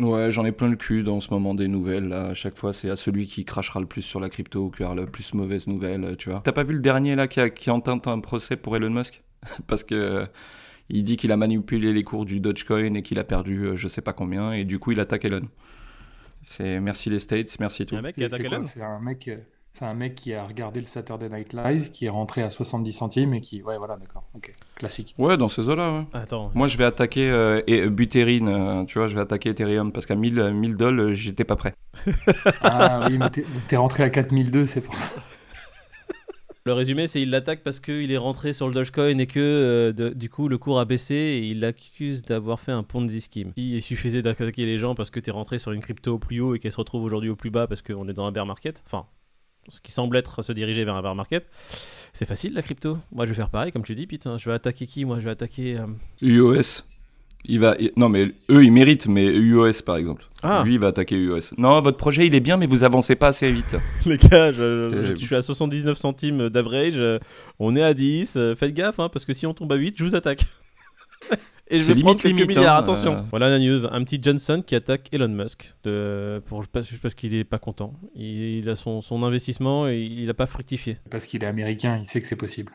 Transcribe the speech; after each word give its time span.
Ouais, 0.00 0.30
j'en 0.30 0.44
ai 0.44 0.52
plein 0.52 0.68
le 0.68 0.76
cul 0.76 1.02
dans 1.02 1.20
ce 1.20 1.30
moment 1.30 1.54
des 1.54 1.66
nouvelles. 1.66 2.08
Là. 2.08 2.26
À 2.28 2.34
chaque 2.34 2.56
fois, 2.56 2.72
c'est 2.72 2.88
à 2.88 2.94
celui 2.94 3.26
qui 3.26 3.44
crachera 3.44 3.80
le 3.80 3.86
plus 3.86 4.02
sur 4.02 4.20
la 4.20 4.28
crypto 4.28 4.66
ou 4.66 4.70
qui 4.70 4.84
aura 4.84 4.94
la 4.94 5.06
plus 5.06 5.34
mauvaise 5.34 5.66
nouvelle, 5.66 6.04
euh, 6.04 6.14
tu 6.14 6.30
vois. 6.30 6.40
T'as 6.44 6.52
pas 6.52 6.62
vu 6.62 6.74
le 6.74 6.80
dernier 6.80 7.16
là 7.16 7.26
qui, 7.26 7.40
a, 7.40 7.50
qui 7.50 7.68
entend 7.70 8.00
un 8.06 8.20
procès 8.20 8.56
pour 8.56 8.76
Elon 8.76 8.90
Musk? 8.90 9.22
Parce 9.66 9.82
que 9.82 9.94
euh, 9.94 10.26
il 10.88 11.04
dit 11.04 11.16
qu'il 11.16 11.32
a 11.32 11.36
manipulé 11.36 11.92
les 11.92 12.04
cours 12.04 12.24
du 12.24 12.40
Dogecoin 12.40 12.94
et 12.94 13.02
qu'il 13.02 13.18
a 13.18 13.24
perdu 13.24 13.64
euh, 13.64 13.76
je 13.76 13.88
sais 13.88 14.00
pas 14.00 14.12
combien 14.12 14.52
et 14.52 14.64
du 14.64 14.78
coup 14.78 14.92
il 14.92 15.00
attaque 15.00 15.24
Elon. 15.24 15.48
C'est 16.42 16.80
merci 16.80 17.10
les 17.10 17.18
States, 17.18 17.58
merci 17.58 17.84
tout. 17.84 17.96
Un 17.96 18.02
mec 18.02 18.14
qui 18.14 18.24
attaque 18.24 18.44
Elon? 18.44 18.64
C'est 18.64 18.82
un 18.82 19.00
mec, 19.00 19.26
euh, 19.28 19.38
c'est 19.72 19.84
un 19.84 19.94
mec 19.94 20.14
qui 20.16 20.34
a 20.34 20.44
regardé 20.44 20.80
le 20.80 20.86
Saturday 20.86 21.28
Night 21.28 21.52
Live, 21.52 21.90
qui 21.90 22.06
est 22.06 22.08
rentré 22.10 22.42
à 22.42 22.50
70 22.50 22.92
centimes 22.92 23.34
et 23.34 23.40
qui, 23.40 23.62
ouais, 23.62 23.78
voilà, 23.78 23.96
d'accord, 23.96 24.24
ok, 24.34 24.52
classique. 24.74 25.14
Ouais, 25.18 25.36
dans 25.36 25.48
ces 25.48 25.68
eaux-là, 25.68 25.92
ouais. 25.92 26.04
Attends. 26.12 26.50
Moi, 26.54 26.66
je 26.66 26.76
vais 26.76 26.84
attaquer 26.84 27.30
euh, 27.30 27.62
et, 27.68 27.80
euh, 27.82 27.88
Buterin, 27.90 28.46
euh, 28.48 28.84
tu 28.86 28.98
vois, 28.98 29.06
je 29.08 29.14
vais 29.14 29.20
attaquer 29.20 29.50
Ethereum 29.50 29.92
parce 29.92 30.06
qu'à 30.06 30.16
1000, 30.16 30.38
euh, 30.40 30.50
1000 30.52 30.76
dollars, 30.76 31.14
j'étais 31.14 31.44
pas 31.44 31.56
prêt. 31.56 31.74
Ah 32.62 33.06
oui, 33.08 33.18
mais 33.18 33.30
t'es 33.30 33.44
t'es 33.68 33.76
rentré 33.76 34.02
à 34.02 34.10
4002, 34.10 34.66
c'est 34.66 34.80
pour 34.80 34.96
ça. 34.96 35.10
Le 36.64 36.74
résumé, 36.74 37.06
c'est 37.06 37.22
il 37.22 37.30
l'attaque 37.30 37.62
parce 37.62 37.80
qu'il 37.80 38.12
est 38.12 38.18
rentré 38.18 38.52
sur 38.52 38.66
le 38.68 38.74
Dogecoin 38.74 39.16
et 39.18 39.26
que 39.26 39.38
euh, 39.40 39.92
de- 39.92 40.10
du 40.10 40.28
coup 40.28 40.48
le 40.48 40.58
cours 40.58 40.78
a 40.78 40.84
baissé 40.84 41.14
et 41.14 41.38
il 41.46 41.60
l'accuse 41.60 42.20
d'avoir 42.22 42.60
fait 42.60 42.72
un 42.72 42.82
Ponzi 42.82 43.22
scheme. 43.22 43.52
Il 43.56 43.80
suffisait 43.80 44.20
d'attaquer 44.20 44.66
les 44.66 44.76
gens 44.76 44.94
parce 44.94 45.08
que 45.08 45.18
t'es 45.18 45.30
rentré 45.30 45.58
sur 45.58 45.72
une 45.72 45.80
crypto 45.80 46.14
au 46.14 46.18
plus 46.18 46.40
haut 46.40 46.54
et 46.54 46.58
qu'elle 46.58 46.72
se 46.72 46.76
retrouve 46.76 47.04
aujourd'hui 47.04 47.30
au 47.30 47.36
plus 47.36 47.48
bas 47.50 47.66
parce 47.66 47.80
qu'on 47.80 48.06
est 48.08 48.12
dans 48.12 48.26
un 48.26 48.32
bear 48.32 48.44
market. 48.44 48.82
Enfin, 48.84 49.06
ce 49.70 49.80
qui 49.80 49.92
semble 49.92 50.16
être 50.16 50.42
se 50.42 50.52
diriger 50.52 50.84
vers 50.84 50.94
un 50.96 51.02
bear 51.02 51.14
market. 51.14 51.48
C'est 52.12 52.26
facile 52.26 52.54
la 52.54 52.62
crypto. 52.62 52.98
Moi 53.12 53.24
je 53.26 53.30
vais 53.30 53.36
faire 53.36 53.50
pareil, 53.50 53.70
comme 53.72 53.84
tu 53.84 53.94
dis, 53.94 54.06
Pete. 54.06 54.26
hein. 54.26 54.36
Je 54.38 54.48
vais 54.48 54.54
attaquer 54.54 54.86
qui? 54.86 55.04
Moi 55.04 55.18
je 55.20 55.24
vais 55.24 55.30
attaquer. 55.30 55.76
euh, 55.78 55.86
UOS. 56.22 56.82
Il 57.44 57.60
va, 57.60 57.76
non 57.96 58.08
mais 58.08 58.32
eux 58.50 58.64
ils 58.64 58.72
méritent, 58.72 59.06
mais 59.06 59.24
UOS 59.26 59.82
par 59.86 59.96
exemple. 59.96 60.24
Ah. 60.42 60.62
Lui 60.66 60.74
il 60.74 60.80
va 60.80 60.88
attaquer 60.88 61.14
UOS. 61.16 61.52
Non, 61.56 61.80
votre 61.80 61.96
projet 61.96 62.26
il 62.26 62.34
est 62.34 62.40
bien, 62.40 62.56
mais 62.56 62.66
vous 62.66 62.82
avancez 62.82 63.14
pas 63.14 63.28
assez 63.28 63.50
vite. 63.52 63.76
Les 64.06 64.18
gars, 64.18 64.50
je, 64.50 64.62
Euh, 64.62 65.14
je 65.14 65.14
suis 65.14 65.36
à 65.36 65.40
79 65.42 65.96
centimes 65.96 66.48
d'average. 66.48 66.98
euh, 66.98 67.18
On 67.60 67.76
est 67.76 67.82
à 67.82 67.94
10. 67.94 68.34
euh, 68.36 68.56
Faites 68.56 68.74
gaffe, 68.74 68.98
hein, 68.98 69.08
parce 69.08 69.24
que 69.24 69.32
si 69.32 69.46
on 69.46 69.54
tombe 69.54 69.72
à 69.72 69.76
8, 69.76 69.94
je 69.96 70.04
vous 70.04 70.16
attaque. 70.16 70.46
Et 71.70 71.78
je 71.78 71.84
vais 71.84 72.00
prendre 72.00 72.18
limite, 72.18 72.22
quelques 72.22 72.34
limite, 72.34 72.56
milliards, 72.56 72.76
hein, 72.76 72.82
attention. 72.82 73.12
euh. 73.16 73.22
Voilà 73.30 73.50
la 73.50 73.58
news. 73.58 73.86
Un 73.92 74.02
petit 74.02 74.18
Johnson 74.22 74.62
qui 74.66 74.74
attaque 74.74 75.08
Elon 75.12 75.28
Musk 75.28 75.74
de, 75.84 76.42
pour, 76.46 76.66
parce, 76.66 76.88
parce 77.02 77.14
qu'il 77.14 77.34
est 77.34 77.44
pas 77.44 77.58
content. 77.58 77.92
Il, 78.14 78.58
il 78.60 78.68
a 78.70 78.74
son, 78.76 79.02
son 79.02 79.22
investissement 79.22 79.86
et 79.86 79.98
il 80.00 80.30
a 80.30 80.34
pas 80.34 80.46
fructifié. 80.46 80.96
Parce 81.10 81.26
qu'il 81.26 81.42
est 81.44 81.46
américain, 81.46 81.98
il 82.00 82.06
sait 82.06 82.20
que 82.22 82.26
c'est 82.26 82.36
possible. 82.36 82.72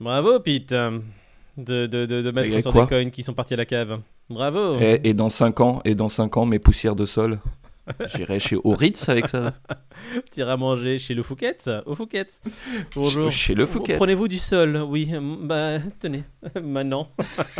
Bravo, 0.00 0.40
Pete, 0.40 0.72
euh, 0.72 0.98
de, 1.56 1.86
de, 1.86 2.06
de, 2.06 2.22
de 2.22 2.30
mettre 2.30 2.52
Et 2.52 2.60
sur 2.60 2.72
des 2.72 2.86
coins 2.86 3.10
qui 3.10 3.22
sont 3.22 3.32
partis 3.34 3.54
à 3.54 3.56
la 3.58 3.64
cave. 3.66 4.00
Bravo. 4.28 4.78
Et, 4.78 5.00
et 5.04 5.14
dans 5.14 5.28
5 5.28 5.60
ans, 5.60 5.80
et 5.84 5.94
dans 5.94 6.08
5 6.08 6.36
ans, 6.36 6.46
mes 6.46 6.58
poussières 6.58 6.96
de 6.96 7.06
sol. 7.06 7.38
J'irai 8.14 8.38
chez 8.40 8.56
Oritz 8.64 9.08
avec 9.08 9.28
ça. 9.28 9.54
Tire 10.30 10.48
à 10.48 10.56
manger 10.56 10.98
chez 10.98 11.14
le 11.14 11.22
Fouquet. 11.22 11.56
Au 11.86 11.94
Fouquet. 11.94 12.26
Bonjour. 12.94 13.30
Chez 13.30 13.54
le 13.54 13.64
Fouquet. 13.66 13.96
Prenez-vous 13.96 14.28
du 14.28 14.38
sol, 14.38 14.76
oui. 14.88 15.10
Bah, 15.42 15.78
tenez, 16.00 16.24
maintenant. 16.62 17.08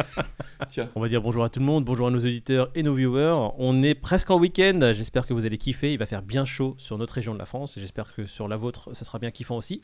Tiens. 0.69 0.89
On 0.95 1.01
va 1.01 1.09
dire 1.09 1.21
bonjour 1.23 1.45
à 1.45 1.49
tout 1.49 1.61
le 1.61 1.67
monde, 1.67 1.85
bonjour 1.85 2.07
à 2.09 2.11
nos 2.11 2.19
auditeurs 2.19 2.71
et 2.75 2.83
nos 2.83 2.95
viewers. 2.95 3.53
On 3.59 3.83
est 3.83 3.95
presque 3.95 4.31
en 4.31 4.39
week-end, 4.39 4.79
j'espère 4.95 5.27
que 5.27 5.35
vous 5.35 5.47
allez 5.47 5.59
kiffer. 5.59 5.93
Il 5.93 5.99
va 5.99 6.07
faire 6.07 6.23
bien 6.23 6.45
chaud 6.45 6.75
sur 6.79 6.99
notre 6.99 7.15
région 7.15 7.35
de 7.35 7.39
la 7.39 7.45
France 7.45 7.77
et 7.77 7.81
j'espère 7.81 8.15
que 8.15 8.27
sur 8.27 8.49
la 8.49 8.57
vôtre, 8.57 8.91
ça 8.95 9.05
sera 9.05 9.19
bien 9.19 9.31
kiffant 9.31 9.57
aussi. 9.57 9.83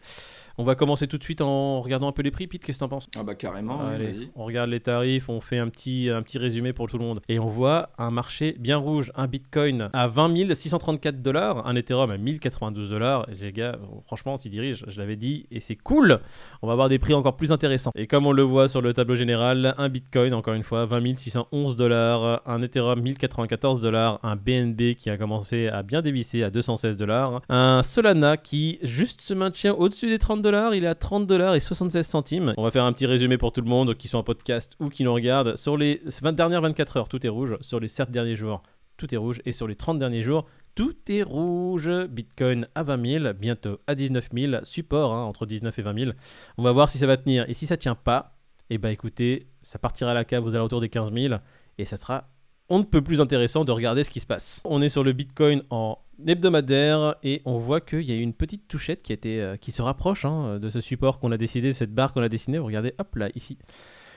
On 0.58 0.64
va 0.64 0.74
commencer 0.74 1.06
tout 1.06 1.18
de 1.18 1.22
suite 1.24 1.40
en 1.40 1.80
regardant 1.82 2.08
un 2.08 2.12
peu 2.12 2.22
les 2.22 2.30
prix. 2.30 2.46
Pete, 2.46 2.64
qu'est-ce 2.64 2.78
que 2.78 2.84
t'en 2.84 2.88
penses? 2.88 3.08
Ah 3.16 3.22
bah 3.22 3.34
carrément. 3.34 3.80
oui, 3.86 3.94
Allez, 3.94 4.06
vas-y. 4.12 4.30
on 4.34 4.44
regarde 4.44 4.70
les 4.70 4.80
tarifs, 4.80 5.28
on 5.28 5.40
fait 5.40 5.58
un 5.58 5.68
petit, 5.68 6.08
un 6.10 6.22
petit 6.22 6.38
résumé 6.38 6.72
pour 6.72 6.88
tout 6.88 6.98
le 6.98 7.04
monde. 7.04 7.20
Et 7.28 7.38
on 7.38 7.46
voit 7.46 7.90
un 7.98 8.10
marché 8.10 8.56
bien 8.58 8.76
rouge, 8.76 9.12
un 9.14 9.26
Bitcoin 9.26 9.88
à 9.92 10.08
20 10.08 10.28
634 10.54 11.22
dollars, 11.22 11.66
un 11.66 11.76
Ethereum 11.76 12.10
à 12.10 12.18
1092 12.18 12.90
dollars. 12.90 13.26
Les 13.40 13.52
gars, 13.52 13.78
franchement, 14.06 14.34
on 14.34 14.36
s'y 14.36 14.50
dirige, 14.50 14.84
je 14.88 14.98
l'avais 14.98 15.16
dit, 15.16 15.46
et 15.50 15.60
c'est 15.60 15.76
cool. 15.76 16.20
On 16.62 16.66
va 16.66 16.72
avoir 16.72 16.88
des 16.88 16.98
prix 16.98 17.14
encore 17.14 17.36
plus 17.36 17.52
intéressants. 17.52 17.92
Et 17.94 18.06
comme 18.06 18.26
on 18.26 18.32
le 18.32 18.42
voit 18.42 18.68
sur 18.68 18.82
le 18.82 18.94
tableau 18.94 19.14
général, 19.14 19.74
un 19.78 19.88
Bitcoin, 19.88 20.34
encore 20.34 20.54
une 20.54 20.62
fois, 20.62 20.86
20 20.86 21.16
611 21.16 21.76
dollars, 21.76 22.42
un 22.46 22.62
Ethereum 22.62 23.00
1094 23.00 23.80
dollars, 23.80 24.20
un 24.22 24.36
BNB 24.36 24.94
qui 24.94 25.10
a 25.10 25.16
commencé 25.16 25.68
à 25.68 25.82
bien 25.82 26.02
dévisser 26.02 26.42
à 26.42 26.50
216 26.50 26.96
dollars, 26.96 27.42
un 27.48 27.82
Solana 27.82 28.36
qui 28.36 28.78
juste 28.82 29.20
se 29.20 29.34
maintient 29.34 29.74
au-dessus 29.74 30.08
des 30.08 30.18
30 30.18 30.42
dollars, 30.42 30.74
il 30.74 30.84
est 30.84 30.88
à 30.88 30.94
30 30.94 31.26
dollars 31.26 31.54
et 31.54 31.60
76 31.60 32.06
centimes. 32.06 32.54
On 32.56 32.62
va 32.62 32.70
faire 32.70 32.84
un 32.84 32.92
petit 32.92 33.06
résumé 33.06 33.38
pour 33.38 33.52
tout 33.52 33.60
le 33.60 33.68
monde 33.68 33.94
qui 33.96 34.08
sont 34.08 34.18
en 34.18 34.22
podcast 34.22 34.72
ou 34.80 34.88
qui 34.88 35.04
nous 35.04 35.12
regardent. 35.12 35.56
Sur 35.56 35.76
les 35.76 36.00
20 36.22 36.32
dernières 36.32 36.60
24 36.60 36.96
heures, 36.96 37.08
tout 37.08 37.24
est 37.26 37.30
rouge. 37.30 37.56
Sur 37.60 37.80
les 37.80 37.88
7 37.88 38.10
derniers 38.10 38.36
jours, 38.36 38.62
tout 39.02 39.12
est 39.14 39.18
rouge. 39.18 39.40
Et 39.44 39.52
sur 39.52 39.66
les 39.66 39.74
30 39.74 39.98
derniers 39.98 40.22
jours, 40.22 40.46
tout 40.74 40.94
est 41.08 41.22
rouge. 41.22 41.90
Bitcoin 42.08 42.68
à 42.74 42.84
20 42.84 43.20
000, 43.20 43.34
bientôt 43.34 43.80
à 43.86 43.94
19 43.94 44.28
000. 44.32 44.64
Support 44.64 45.12
hein, 45.12 45.24
entre 45.24 45.44
19 45.44 45.76
et 45.76 45.82
20 45.82 45.98
000. 45.98 46.12
On 46.56 46.62
va 46.62 46.72
voir 46.72 46.88
si 46.88 46.98
ça 46.98 47.06
va 47.06 47.16
tenir. 47.16 47.48
Et 47.48 47.54
si 47.54 47.66
ça 47.66 47.76
tient 47.76 47.96
pas, 47.96 48.38
et 48.70 48.78
bah 48.78 48.92
écoutez, 48.92 49.48
ça 49.64 49.78
partira 49.78 50.12
à 50.12 50.14
la 50.14 50.24
cave 50.24 50.46
aux 50.46 50.54
alentours 50.54 50.80
des 50.80 50.88
15 50.88 51.12
000 51.12 51.34
et 51.78 51.84
ça 51.84 51.96
sera 51.96 52.28
on 52.68 52.78
ne 52.78 52.84
peut 52.84 53.02
plus 53.02 53.20
intéressant 53.20 53.66
de 53.66 53.72
regarder 53.72 54.02
ce 54.02 54.08
qui 54.08 54.20
se 54.20 54.26
passe. 54.26 54.62
On 54.64 54.80
est 54.80 54.88
sur 54.88 55.04
le 55.04 55.12
Bitcoin 55.12 55.62
en 55.68 55.98
hebdomadaire 56.26 57.16
et 57.22 57.42
on 57.44 57.58
voit 57.58 57.82
qu'il 57.82 58.02
y 58.02 58.12
a 58.12 58.14
une 58.14 58.32
petite 58.32 58.66
touchette 58.66 59.02
qui, 59.02 59.12
a 59.12 59.14
été, 59.14 59.42
euh, 59.42 59.56
qui 59.56 59.72
se 59.72 59.82
rapproche 59.82 60.24
hein, 60.24 60.58
de 60.58 60.70
ce 60.70 60.80
support 60.80 61.18
qu'on 61.18 61.32
a 61.32 61.36
décidé, 61.36 61.74
cette 61.74 61.92
barre 61.92 62.14
qu'on 62.14 62.22
a 62.22 62.30
dessinée. 62.30 62.58
Regardez, 62.58 62.94
hop 62.98 63.14
là, 63.16 63.28
ici. 63.34 63.58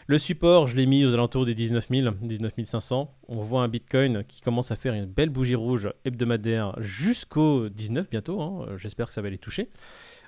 Le 0.07 0.19
support, 0.19 0.67
je 0.67 0.75
l'ai 0.75 0.85
mis 0.85 1.03
aux 1.03 1.13
alentours 1.15 1.45
des 1.45 1.55
19 1.55 1.87
000, 1.89 2.15
19 2.21 2.53
500. 2.63 3.11
On 3.27 3.37
voit 3.37 3.61
un 3.63 3.67
Bitcoin 3.67 4.23
qui 4.27 4.41
commence 4.41 4.71
à 4.71 4.75
faire 4.75 4.93
une 4.93 5.05
belle 5.05 5.29
bougie 5.29 5.55
rouge 5.55 5.89
hebdomadaire 6.05 6.73
jusqu'au 6.79 7.69
19 7.69 8.09
bientôt. 8.09 8.41
hein. 8.41 8.65
Euh, 8.69 8.77
J'espère 8.77 9.07
que 9.07 9.13
ça 9.13 9.21
va 9.21 9.29
les 9.29 9.37
toucher. 9.37 9.69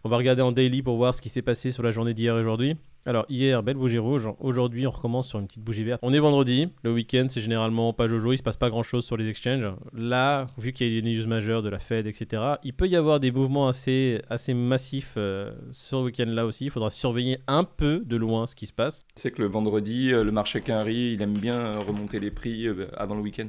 On 0.04 0.10
va 0.10 0.18
regarder 0.18 0.42
en 0.42 0.52
daily 0.52 0.82
pour 0.84 0.96
voir 0.98 1.14
ce 1.14 1.22
qui 1.22 1.30
s'est 1.30 1.42
passé 1.42 1.72
sur 1.72 1.84
la 1.84 1.92
journée 1.92 2.14
d'hier 2.14 2.38
et 2.38 2.42
aujourd'hui. 2.42 2.76
Alors 3.06 3.26
hier, 3.30 3.64
belle 3.64 3.78
bougie 3.78 3.98
rouge. 3.98 4.28
Aujourd'hui, 4.40 4.86
on 4.86 4.90
recommence 4.90 5.30
sur 5.30 5.40
une 5.40 5.48
petite 5.48 5.64
bougie 5.64 5.84
verte. 5.84 6.00
On 6.04 6.12
est 6.12 6.20
vendredi. 6.20 6.68
Le 6.84 6.92
week-end, 6.92 7.28
c'est 7.30 7.40
généralement 7.42 7.94
pas 7.94 8.08
jojo. 8.08 8.34
Il 8.34 8.38
se 8.38 8.44
passe 8.44 8.58
pas 8.58 8.70
grand-chose 8.70 9.06
sur 9.06 9.16
les 9.16 9.30
exchanges. 9.30 9.66
Là, 9.94 10.48
vu 10.58 10.74
qu'il 10.74 10.94
y 10.94 10.98
a 10.98 11.02
des 11.02 11.16
news 11.16 11.26
majeures 11.26 11.62
de 11.64 11.70
la 11.70 11.80
Fed, 11.80 12.06
etc., 12.06 12.44
il 12.64 12.74
peut 12.74 12.88
y 12.88 12.98
avoir 12.98 13.22
des 13.22 13.32
mouvements 13.32 13.70
assez, 13.70 14.22
assez 14.30 14.54
massifs 14.54 15.14
euh, 15.16 15.52
sur 15.72 16.00
le 16.00 16.06
week-end-là 16.08 16.46
aussi. 16.46 16.66
Il 16.66 16.70
faudra 16.72 16.90
surveiller 16.90 17.40
un 17.48 17.64
peu 17.64 18.04
de 18.06 18.18
loin 18.18 18.46
ce 18.46 18.56
qui 18.56 18.66
se 18.66 18.74
passe. 18.74 19.06
Sais 19.16 19.32
que 19.32 19.42
le 19.42 19.48
vendredi, 19.48 20.12
euh, 20.12 20.24
le 20.26 20.32
marché 20.32 20.60
Quinry, 20.60 21.14
il 21.14 21.22
aime 21.22 21.38
bien 21.38 21.72
remonter 21.80 22.20
les 22.20 22.32
prix 22.32 22.68
euh, 22.68 22.87
avant 22.96 23.16
le 23.16 23.22
week-end. 23.22 23.48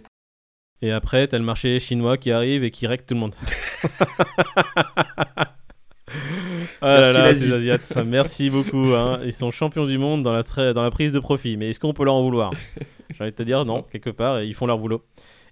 Et 0.80 0.92
après, 0.92 1.26
t'as 1.28 1.38
le 1.38 1.44
marché 1.44 1.78
chinois 1.80 2.16
qui 2.18 2.30
arrive 2.30 2.62
et 2.64 2.70
qui 2.70 2.86
règle 2.86 3.04
tout 3.04 3.14
le 3.14 3.20
monde. 3.20 3.34
Ah 6.80 7.00
là 7.00 7.12
Merci, 7.12 7.18
là, 7.18 7.34
ces 7.34 7.52
Asiates, 7.52 7.98
merci 8.06 8.48
beaucoup. 8.50 8.94
hein. 8.94 9.20
Ils 9.24 9.32
sont 9.32 9.50
champions 9.50 9.84
du 9.84 9.98
monde 9.98 10.22
dans 10.22 10.32
la, 10.32 10.42
tra- 10.42 10.72
dans 10.72 10.82
la 10.82 10.90
prise 10.90 11.12
de 11.12 11.18
profit. 11.18 11.56
Mais 11.56 11.70
est-ce 11.70 11.80
qu'on 11.80 11.92
peut 11.92 12.04
leur 12.04 12.14
en 12.14 12.22
vouloir? 12.22 12.50
J'ai 13.10 13.22
envie 13.24 13.30
de 13.30 13.36
te 13.36 13.42
dire 13.42 13.64
non, 13.64 13.82
quelque 13.82 14.10
part, 14.10 14.42
ils 14.42 14.54
font 14.54 14.66
leur 14.66 14.78
boulot. 14.78 15.04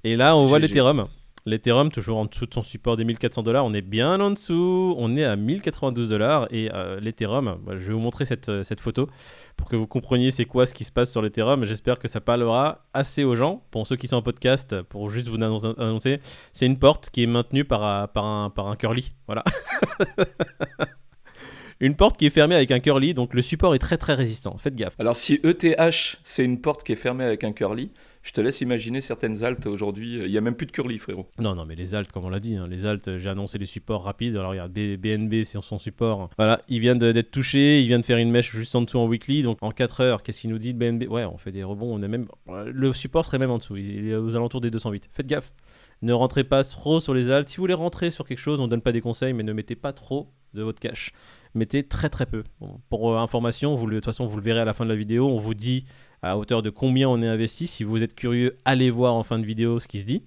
Et 0.04 0.16
là, 0.16 0.36
on 0.36 0.46
voit 0.46 0.58
l'Ethereum. 0.58 1.08
L'Ethereum, 1.48 1.92
toujours 1.92 2.18
en 2.18 2.24
dessous 2.24 2.46
de 2.46 2.52
son 2.52 2.62
support 2.62 2.96
des 2.96 3.04
1400 3.04 3.44
dollars. 3.44 3.64
On 3.64 3.72
est 3.72 3.80
bien 3.80 4.20
en 4.20 4.32
dessous. 4.32 4.96
On 4.98 5.16
est 5.16 5.22
à 5.22 5.36
1092 5.36 6.08
dollars. 6.08 6.48
Et 6.50 6.70
euh, 6.74 6.98
l'Ethereum, 6.98 7.60
bah, 7.64 7.74
je 7.76 7.84
vais 7.84 7.92
vous 7.92 8.00
montrer 8.00 8.24
cette, 8.24 8.48
euh, 8.48 8.64
cette 8.64 8.80
photo 8.80 9.08
pour 9.56 9.68
que 9.68 9.76
vous 9.76 9.86
compreniez 9.86 10.32
c'est 10.32 10.44
quoi 10.44 10.66
ce 10.66 10.74
qui 10.74 10.82
se 10.82 10.90
passe 10.90 11.12
sur 11.12 11.22
l'Ethereum. 11.22 11.64
J'espère 11.64 12.00
que 12.00 12.08
ça 12.08 12.20
parlera 12.20 12.84
assez 12.92 13.22
aux 13.22 13.36
gens. 13.36 13.62
Pour 13.70 13.86
ceux 13.86 13.94
qui 13.94 14.08
sont 14.08 14.16
en 14.16 14.22
podcast, 14.22 14.82
pour 14.82 15.08
juste 15.08 15.28
vous 15.28 15.36
annoncer, 15.36 16.18
c'est 16.52 16.66
une 16.66 16.80
porte 16.80 17.10
qui 17.10 17.22
est 17.22 17.28
maintenue 17.28 17.64
par, 17.64 18.08
par, 18.08 18.24
un, 18.24 18.50
par 18.50 18.66
un 18.66 18.74
curly. 18.74 19.12
Voilà. 19.28 19.44
une 21.80 21.94
porte 21.94 22.16
qui 22.16 22.26
est 22.26 22.30
fermée 22.30 22.56
avec 22.56 22.72
un 22.72 22.80
curly, 22.80 23.14
donc 23.14 23.34
le 23.34 23.42
support 23.42 23.74
est 23.74 23.78
très 23.78 23.98
très 23.98 24.14
résistant. 24.14 24.56
Faites 24.58 24.74
gaffe. 24.74 24.94
Alors 24.98 25.16
si 25.16 25.40
ETH, 25.44 26.18
c'est 26.24 26.44
une 26.44 26.60
porte 26.60 26.82
qui 26.82 26.92
est 26.92 26.96
fermée 26.96 27.24
avec 27.24 27.44
un 27.44 27.52
curly, 27.52 27.92
je 28.26 28.32
te 28.32 28.40
laisse 28.40 28.60
imaginer 28.60 29.00
certaines 29.00 29.44
altes 29.44 29.66
aujourd'hui. 29.66 30.16
Il 30.16 30.30
n'y 30.30 30.36
a 30.36 30.40
même 30.40 30.56
plus 30.56 30.66
de 30.66 30.72
curly, 30.72 30.98
frérot. 30.98 31.28
Non, 31.38 31.54
non, 31.54 31.64
mais 31.64 31.76
les 31.76 31.94
alts, 31.94 32.10
comme 32.10 32.24
on 32.24 32.28
l'a 32.28 32.40
dit, 32.40 32.56
hein, 32.56 32.66
les 32.68 32.84
alts, 32.84 33.06
euh, 33.06 33.18
j'ai 33.20 33.28
annoncé 33.28 33.56
les 33.56 33.66
supports 33.66 34.02
rapides. 34.02 34.36
Alors, 34.36 34.50
regarde, 34.50 34.72
BNB, 34.72 35.44
c'est 35.44 35.62
son 35.62 35.78
support. 35.78 36.28
Voilà, 36.36 36.60
il 36.68 36.80
vient 36.80 36.96
d'être 36.96 37.30
touché, 37.30 37.80
il 37.80 37.86
vient 37.86 38.00
de 38.00 38.04
faire 38.04 38.18
une 38.18 38.32
mèche 38.32 38.50
juste 38.50 38.74
en 38.74 38.82
dessous 38.82 38.98
en 38.98 39.06
weekly. 39.06 39.44
Donc, 39.44 39.58
en 39.60 39.70
4 39.70 40.00
heures, 40.00 40.22
qu'est-ce 40.24 40.40
qu'il 40.40 40.50
nous 40.50 40.58
dit 40.58 40.72
le 40.72 40.78
BNB 40.78 41.04
Ouais, 41.08 41.24
on 41.24 41.38
fait 41.38 41.52
des 41.52 41.62
rebonds, 41.62 41.94
on 41.94 42.02
est 42.02 42.08
même. 42.08 42.26
Le 42.48 42.92
support 42.92 43.24
serait 43.24 43.38
même 43.38 43.52
en 43.52 43.58
dessous, 43.58 43.76
il 43.76 44.08
est 44.08 44.16
aux 44.16 44.34
alentours 44.34 44.60
des 44.60 44.72
208. 44.72 45.08
Faites 45.12 45.28
gaffe, 45.28 45.52
ne 46.02 46.12
rentrez 46.12 46.42
pas 46.42 46.64
trop 46.64 46.98
sur 46.98 47.14
les 47.14 47.30
alts. 47.30 47.48
Si 47.48 47.58
vous 47.58 47.62
voulez 47.62 47.74
rentrer 47.74 48.10
sur 48.10 48.26
quelque 48.26 48.40
chose, 48.40 48.60
on 48.60 48.66
donne 48.66 48.82
pas 48.82 48.92
des 48.92 49.00
conseils, 49.00 49.34
mais 49.34 49.44
ne 49.44 49.52
mettez 49.52 49.76
pas 49.76 49.92
trop 49.92 50.32
de 50.52 50.62
votre 50.62 50.80
cash. 50.80 51.12
Mettez 51.54 51.84
très 51.84 52.08
très 52.08 52.26
peu. 52.26 52.42
Pour 52.88 53.12
euh, 53.12 53.18
information, 53.18 53.76
vous 53.76 53.86
de 53.88 53.94
toute 53.94 54.04
façon, 54.04 54.26
vous 54.26 54.36
le 54.36 54.42
verrez 54.42 54.60
à 54.60 54.64
la 54.64 54.72
fin 54.72 54.84
de 54.84 54.90
la 54.90 54.96
vidéo, 54.96 55.28
on 55.28 55.38
vous 55.38 55.54
dit 55.54 55.84
à 56.22 56.38
hauteur 56.38 56.62
de 56.62 56.70
combien 56.70 57.08
on 57.08 57.22
est 57.22 57.28
investi. 57.28 57.66
Si 57.66 57.84
vous 57.84 58.02
êtes 58.02 58.14
curieux, 58.14 58.58
allez 58.64 58.90
voir 58.90 59.14
en 59.14 59.22
fin 59.22 59.38
de 59.38 59.46
vidéo 59.46 59.78
ce 59.78 59.88
qui 59.88 60.00
se 60.00 60.06
dit. 60.06 60.22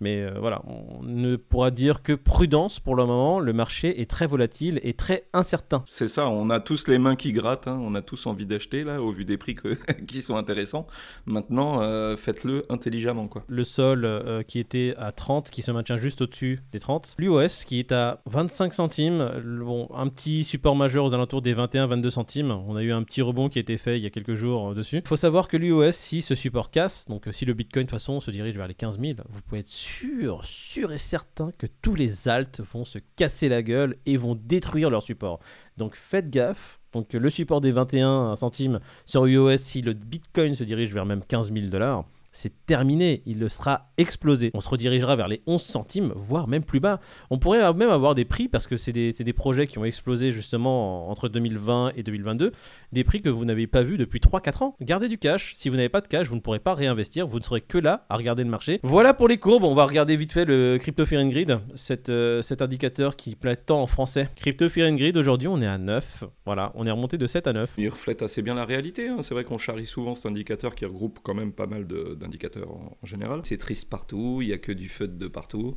Mais 0.00 0.22
euh, 0.22 0.34
voilà, 0.38 0.62
on 0.66 1.02
ne 1.02 1.36
pourra 1.36 1.70
dire 1.70 2.02
que 2.02 2.12
prudence 2.12 2.80
pour 2.80 2.96
le 2.96 3.06
moment. 3.06 3.40
Le 3.40 3.52
marché 3.52 4.00
est 4.00 4.10
très 4.10 4.26
volatile 4.26 4.80
et 4.82 4.92
très 4.94 5.26
incertain. 5.32 5.82
C'est 5.86 6.08
ça, 6.08 6.28
on 6.28 6.50
a 6.50 6.60
tous 6.60 6.88
les 6.88 6.98
mains 6.98 7.16
qui 7.16 7.32
grattent, 7.32 7.68
hein. 7.68 7.78
on 7.82 7.94
a 7.94 8.02
tous 8.02 8.26
envie 8.26 8.46
d'acheter 8.46 8.84
là, 8.84 9.00
au 9.00 9.12
vu 9.12 9.24
des 9.24 9.36
prix 9.36 9.54
que- 9.54 9.74
qui 10.06 10.22
sont 10.22 10.36
intéressants. 10.36 10.86
Maintenant, 11.26 11.80
euh, 11.82 12.16
faites-le 12.16 12.64
intelligemment 12.70 13.28
quoi. 13.28 13.44
Le 13.46 13.64
sol 13.64 14.04
euh, 14.04 14.42
qui 14.42 14.58
était 14.58 14.94
à 14.98 15.12
30, 15.12 15.50
qui 15.50 15.62
se 15.62 15.70
maintient 15.70 15.96
juste 15.96 16.22
au-dessus 16.22 16.60
des 16.72 16.80
30. 16.80 17.14
L'UOS 17.18 17.64
qui 17.66 17.78
est 17.78 17.92
à 17.92 18.20
25 18.26 18.74
centimes. 18.74 19.30
Bon, 19.64 19.88
un 19.94 20.08
petit 20.08 20.44
support 20.44 20.76
majeur 20.76 21.04
aux 21.04 21.14
alentours 21.14 21.42
des 21.42 21.54
21-22 21.54 22.10
centimes. 22.10 22.50
On 22.50 22.76
a 22.76 22.82
eu 22.82 22.92
un 22.92 23.02
petit 23.02 23.22
rebond 23.22 23.48
qui 23.48 23.58
a 23.58 23.62
été 23.62 23.76
fait 23.76 23.96
il 23.98 24.02
y 24.02 24.06
a 24.06 24.10
quelques 24.10 24.34
jours 24.34 24.74
dessus. 24.74 24.98
Il 24.98 25.08
faut 25.08 25.16
savoir 25.16 25.48
que 25.48 25.56
l'UOS, 25.56 25.92
si 25.92 26.20
ce 26.22 26.34
support 26.34 26.70
casse, 26.70 27.06
donc 27.08 27.28
si 27.30 27.44
le 27.44 27.54
Bitcoin 27.54 27.84
de 27.84 27.88
toute 27.90 27.98
façon 27.98 28.20
se 28.20 28.30
dirige 28.30 28.56
vers 28.56 28.68
les 28.68 28.74
15 28.74 28.98
000, 29.00 29.12
vous 29.28 29.40
pouvez 29.42 29.60
être 29.60 29.68
sûr, 29.68 29.93
sûr 30.42 30.92
et 30.92 30.98
certain 30.98 31.52
que 31.56 31.66
tous 31.82 31.94
les 31.94 32.28
alts 32.28 32.60
vont 32.72 32.84
se 32.84 32.98
casser 33.16 33.48
la 33.48 33.62
gueule 33.62 33.96
et 34.06 34.16
vont 34.16 34.34
détruire 34.34 34.90
leur 34.90 35.02
support. 35.02 35.40
Donc 35.76 35.96
faites 35.96 36.30
gaffe. 36.30 36.80
Donc 36.92 37.12
le 37.12 37.30
support 37.30 37.60
des 37.60 37.72
21 37.72 38.36
centimes 38.36 38.80
sur 39.04 39.26
UOS, 39.26 39.56
si 39.56 39.82
le 39.82 39.92
Bitcoin 39.92 40.54
se 40.54 40.64
dirige 40.64 40.92
vers 40.92 41.06
même 41.06 41.24
15 41.24 41.52
000 41.52 41.66
dollars, 41.66 42.04
c'est 42.36 42.66
terminé, 42.66 43.22
il 43.26 43.38
le 43.38 43.48
sera 43.48 43.92
explosé. 43.96 44.50
On 44.54 44.60
se 44.60 44.68
redirigera 44.68 45.14
vers 45.14 45.28
les 45.28 45.40
11 45.46 45.62
centimes, 45.62 46.12
voire 46.16 46.48
même 46.48 46.64
plus 46.64 46.80
bas. 46.80 46.98
On 47.30 47.38
pourrait 47.38 47.72
même 47.74 47.90
avoir 47.90 48.14
des 48.16 48.24
prix, 48.24 48.48
parce 48.48 48.66
que 48.66 48.76
c'est 48.76 48.92
des, 48.92 49.12
des 49.12 49.32
projets 49.32 49.68
qui 49.68 49.78
ont 49.78 49.84
explosé 49.84 50.32
justement 50.32 51.06
en- 51.08 51.10
entre 51.12 51.28
2020 51.28 51.92
et 51.96 52.02
2022, 52.02 52.50
des 52.92 53.04
prix 53.04 53.22
que 53.22 53.28
vous 53.28 53.44
n'avez 53.44 53.66
pas 53.68 53.82
vus 53.82 53.96
depuis 53.98 54.18
3-4 54.18 54.64
ans. 54.64 54.76
Gardez 54.80 55.08
du 55.08 55.16
cash, 55.16 55.52
si 55.54 55.68
vous 55.68 55.76
n'avez 55.76 55.88
pas 55.88 56.00
de 56.00 56.08
cash, 56.08 56.26
vous 56.28 56.34
ne 56.34 56.40
pourrez 56.40 56.58
pas 56.58 56.74
réinvestir, 56.74 57.26
vous 57.28 57.38
ne 57.38 57.44
serez 57.44 57.60
que 57.60 57.78
là 57.78 58.04
à 58.08 58.16
regarder 58.16 58.42
le 58.42 58.50
marché. 58.50 58.80
Voilà 58.82 59.14
pour 59.14 59.28
les 59.28 59.38
courbes, 59.38 59.64
on 59.64 59.74
va 59.74 59.84
regarder 59.84 60.16
vite 60.16 60.32
fait 60.32 60.44
le 60.44 60.76
Crypto 60.80 61.06
Fear 61.06 61.22
and 61.22 61.28
Grid, 61.28 61.60
cet, 61.74 62.08
euh, 62.08 62.42
cet 62.42 62.62
indicateur 62.62 63.14
qui 63.16 63.36
plaît 63.36 63.54
tant 63.56 63.80
en 63.80 63.86
français. 63.86 64.28
Crypto 64.34 64.68
Fear 64.68 64.90
and 64.90 64.96
Grid, 64.96 65.16
aujourd'hui 65.16 65.46
on 65.46 65.60
est 65.60 65.66
à 65.66 65.78
9, 65.78 66.24
voilà, 66.46 66.72
on 66.74 66.84
est 66.86 66.90
remonté 66.90 67.16
de 67.16 67.26
7 67.26 67.46
à 67.46 67.52
9. 67.52 67.74
Il 67.78 67.88
reflète 67.88 68.22
assez 68.22 68.42
bien 68.42 68.54
la 68.54 68.64
réalité. 68.64 69.08
hein. 69.08 69.18
C'est 69.22 69.34
vrai 69.34 69.44
qu'on 69.44 69.58
charrie 69.58 69.86
souvent 69.86 70.14
cet 70.16 70.26
indicateur 70.26 70.74
qui 70.74 70.84
regroupe 70.84 71.20
quand 71.22 71.34
même 71.34 71.52
pas 71.52 71.66
mal 71.66 71.86
de- 71.86 72.16
d'indicateurs 72.24 72.70
en, 72.70 73.06
général. 73.06 73.40
C'est 73.44 73.58
triste 73.58 73.88
partout, 73.88 74.40
il 74.40 74.48
n'y 74.48 74.52
a 74.52 74.58
que 74.58 74.72
du 74.72 74.88
FUD 74.88 75.18
de 75.18 75.28
partout. 75.28 75.76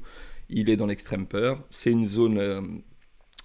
Il 0.50 0.70
est 0.70 0.78
dans 0.78 0.88
l'extrême 0.88 1.28
peur. 1.28 1.64
C'est 1.70 1.92
une 1.92 2.06
zone 2.06 2.38
euh, 2.38 2.62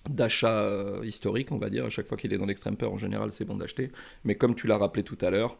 d'achat 0.08 0.60
euh, 0.60 1.04
historique, 1.04 1.52
on 1.52 1.58
va 1.58 1.68
dire. 1.68 1.84
À 1.84 1.90
chaque 1.90 2.08
fois 2.08 2.16
qu'il 2.16 2.32
est 2.32 2.38
dans 2.38 2.46
l'extrême 2.46 2.76
peur, 2.76 2.92
en 2.92 2.98
général, 2.98 3.30
c'est 3.32 3.44
bon 3.44 3.56
d'acheter. 3.56 3.90
Mais 4.24 4.36
comme 4.36 4.54
tu 4.54 4.66
l'as 4.66 4.78
rappelé 4.78 5.02
tout 5.02 5.18
à 5.20 5.30
l'heure, 5.30 5.58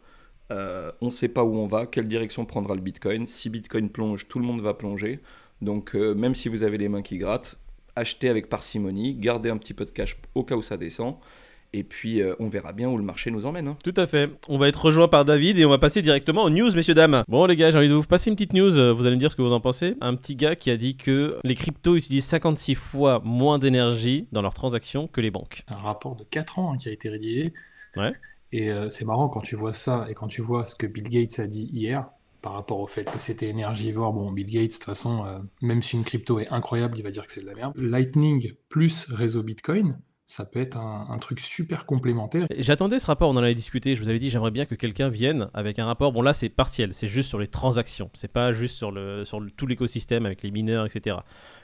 euh, 0.51 0.91
on 1.01 1.07
ne 1.07 1.11
sait 1.11 1.27
pas 1.27 1.43
où 1.43 1.55
on 1.57 1.67
va, 1.67 1.85
quelle 1.85 2.07
direction 2.07 2.45
prendra 2.45 2.75
le 2.75 2.81
Bitcoin. 2.81 3.27
Si 3.27 3.49
Bitcoin 3.49 3.89
plonge, 3.89 4.27
tout 4.27 4.39
le 4.39 4.45
monde 4.45 4.61
va 4.61 4.73
plonger. 4.73 5.19
Donc 5.61 5.93
même 5.93 6.35
si 6.35 6.49
vous 6.49 6.63
avez 6.63 6.77
les 6.77 6.89
mains 6.89 7.01
qui 7.01 7.17
grattent, 7.17 7.57
achetez 7.95 8.27
avec 8.27 8.49
parcimonie, 8.49 9.15
gardez 9.15 9.49
un 9.49 9.55
petit 9.55 9.73
peu 9.73 9.85
de 9.85 9.91
cash 9.91 10.17
au 10.35 10.43
cas 10.43 10.55
où 10.55 10.61
ça 10.61 10.75
descend. 10.75 11.15
Et 11.73 11.83
puis, 11.83 12.21
euh, 12.21 12.35
on 12.39 12.49
verra 12.49 12.71
bien 12.71 12.87
où 12.89 12.97
le 12.97 13.03
marché 13.03 13.31
nous 13.31 13.45
emmène. 13.45 13.67
hein. 13.67 13.77
Tout 13.83 13.93
à 13.97 14.05
fait. 14.05 14.29
On 14.47 14.57
va 14.57 14.67
être 14.67 14.85
rejoint 14.85 15.07
par 15.07 15.25
David 15.25 15.57
et 15.57 15.65
on 15.65 15.69
va 15.69 15.79
passer 15.79 16.01
directement 16.01 16.43
aux 16.43 16.49
news, 16.49 16.71
messieurs, 16.75 16.93
dames. 16.93 17.23
Bon, 17.27 17.45
les 17.47 17.55
gars, 17.55 17.71
j'ai 17.71 17.77
envie 17.79 17.89
de 17.89 17.93
vous 17.93 18.03
passer 18.03 18.29
une 18.29 18.35
petite 18.35 18.53
news. 18.53 18.71
Vous 18.95 19.05
allez 19.07 19.15
me 19.15 19.19
dire 19.19 19.31
ce 19.31 19.35
que 19.35 19.41
vous 19.41 19.51
en 19.53 19.59
pensez. 19.59 19.95
Un 20.01 20.15
petit 20.15 20.35
gars 20.35 20.55
qui 20.55 20.69
a 20.69 20.77
dit 20.77 20.95
que 20.97 21.39
les 21.43 21.55
cryptos 21.55 21.95
utilisent 21.95 22.25
56 22.25 22.75
fois 22.75 23.21
moins 23.23 23.57
d'énergie 23.59 24.27
dans 24.31 24.41
leurs 24.41 24.53
transactions 24.53 25.07
que 25.07 25.19
les 25.21 25.31
banques. 25.31 25.63
un 25.67 25.77
rapport 25.77 26.15
de 26.15 26.23
4 26.23 26.59
ans 26.59 26.73
hein, 26.73 26.77
qui 26.77 26.89
a 26.89 26.91
été 26.91 27.09
rédigé. 27.09 27.53
Ouais. 27.97 28.11
Et 28.51 28.69
euh, 28.71 28.89
c'est 28.91 29.05
marrant 29.05 29.29
quand 29.29 29.41
tu 29.41 29.55
vois 29.55 29.73
ça 29.73 30.05
et 30.09 30.13
quand 30.13 30.27
tu 30.27 30.41
vois 30.41 30.65
ce 30.65 30.75
que 30.75 30.85
Bill 30.85 31.09
Gates 31.09 31.39
a 31.39 31.47
dit 31.47 31.67
hier 31.73 32.05
par 32.43 32.53
rapport 32.53 32.79
au 32.79 32.87
fait 32.87 33.05
que 33.05 33.19
c'était 33.19 33.47
énergivore. 33.47 34.13
Bon, 34.13 34.31
Bill 34.31 34.45
Gates, 34.47 34.67
de 34.67 34.73
toute 34.73 34.83
façon, 34.83 35.25
euh, 35.25 35.39
même 35.61 35.81
si 35.81 35.95
une 35.95 36.03
crypto 36.03 36.39
est 36.39 36.51
incroyable, 36.51 36.97
il 36.99 37.03
va 37.03 37.09
dire 37.09 37.25
que 37.25 37.31
c'est 37.31 37.41
de 37.41 37.47
la 37.47 37.55
merde. 37.55 37.73
Lightning 37.75 38.53
plus 38.69 39.07
réseau 39.09 39.41
Bitcoin, 39.43 39.97
ça 40.25 40.45
peut 40.45 40.59
être 40.59 40.77
un, 40.77 41.07
un 41.09 41.17
truc 41.19 41.39
super 41.39 41.85
complémentaire. 41.85 42.47
J'attendais 42.57 42.97
ce 42.99 43.07
rapport, 43.07 43.29
on 43.29 43.33
en 43.33 43.43
avait 43.43 43.55
discuté. 43.55 43.95
Je 43.95 44.01
vous 44.01 44.09
avais 44.09 44.19
dit, 44.19 44.29
j'aimerais 44.29 44.51
bien 44.51 44.65
que 44.65 44.75
quelqu'un 44.75 45.09
vienne 45.09 45.49
avec 45.53 45.79
un 45.79 45.85
rapport. 45.85 46.11
Bon, 46.13 46.21
là, 46.21 46.33
c'est 46.33 46.49
partiel, 46.49 46.93
c'est 46.93 47.07
juste 47.07 47.29
sur 47.29 47.39
les 47.39 47.47
transactions. 47.47 48.09
C'est 48.13 48.31
pas 48.31 48.53
juste 48.53 48.77
sur, 48.77 48.91
le, 48.91 49.25
sur 49.25 49.39
le- 49.39 49.51
tout 49.51 49.67
l'écosystème 49.67 50.25
avec 50.25 50.41
les 50.41 50.51
mineurs, 50.51 50.85
etc. 50.85 51.17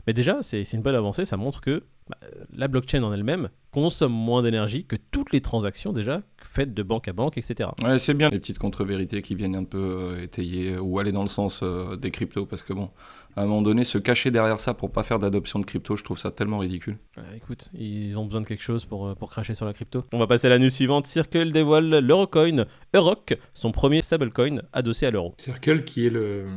Mais 0.07 0.13
déjà, 0.13 0.41
c'est 0.41 0.63
c'est 0.63 0.75
une 0.77 0.83
bonne 0.83 0.95
avancée. 0.95 1.23
Ça 1.25 1.37
montre 1.37 1.61
que 1.61 1.83
bah, 2.09 2.17
la 2.53 2.67
blockchain 2.67 3.01
en 3.03 3.13
elle-même 3.13 3.49
consomme 3.71 4.11
moins 4.13 4.41
d'énergie 4.43 4.85
que 4.85 4.95
toutes 4.95 5.31
les 5.31 5.41
transactions 5.41 5.93
déjà 5.93 6.21
faites 6.37 6.73
de 6.73 6.83
banque 6.83 7.07
à 7.07 7.13
banque, 7.13 7.37
etc. 7.37 7.69
Ouais, 7.83 7.99
c'est 7.99 8.13
bien 8.15 8.29
les 8.29 8.39
petites 8.39 8.57
contre-vérités 8.57 9.21
qui 9.21 9.35
viennent 9.35 9.55
un 9.55 9.63
peu 9.63 9.77
euh, 10.17 10.23
étayer 10.23 10.73
euh, 10.73 10.79
ou 10.79 10.99
aller 10.99 11.11
dans 11.11 11.21
le 11.21 11.29
sens 11.29 11.61
euh, 11.63 11.95
des 11.95 12.11
cryptos. 12.11 12.45
Parce 12.45 12.63
que 12.63 12.73
bon, 12.73 12.89
à 13.35 13.43
un 13.43 13.45
moment 13.45 13.61
donné, 13.61 13.83
se 13.83 13.97
cacher 13.97 14.31
derrière 14.31 14.59
ça 14.59 14.73
pour 14.73 14.91
pas 14.91 15.03
faire 15.03 15.19
d'adoption 15.19 15.59
de 15.59 15.65
crypto, 15.65 15.95
je 15.95 16.03
trouve 16.03 16.17
ça 16.17 16.31
tellement 16.31 16.57
ridicule. 16.59 16.97
Ouais, 17.17 17.23
écoute, 17.37 17.69
ils 17.73 18.17
ont 18.17 18.25
besoin 18.25 18.41
de 18.41 18.47
quelque 18.47 18.63
chose 18.63 18.85
pour, 18.85 19.07
euh, 19.07 19.15
pour 19.15 19.29
cracher 19.29 19.53
sur 19.53 19.65
la 19.65 19.73
crypto. 19.73 20.03
On 20.11 20.19
va 20.19 20.27
passer 20.27 20.47
à 20.47 20.49
la 20.49 20.59
news 20.59 20.69
suivante. 20.69 21.07
Circle 21.07 21.51
dévoile 21.51 21.99
l'Eurocoin 21.99 22.65
Euroc, 22.93 23.37
son 23.53 23.71
premier 23.71 24.01
stablecoin 24.01 24.61
adossé 24.73 25.05
à 25.05 25.11
l'euro. 25.11 25.35
Circle, 25.37 25.83
qui 25.83 26.05
est 26.05 26.09
le, 26.09 26.47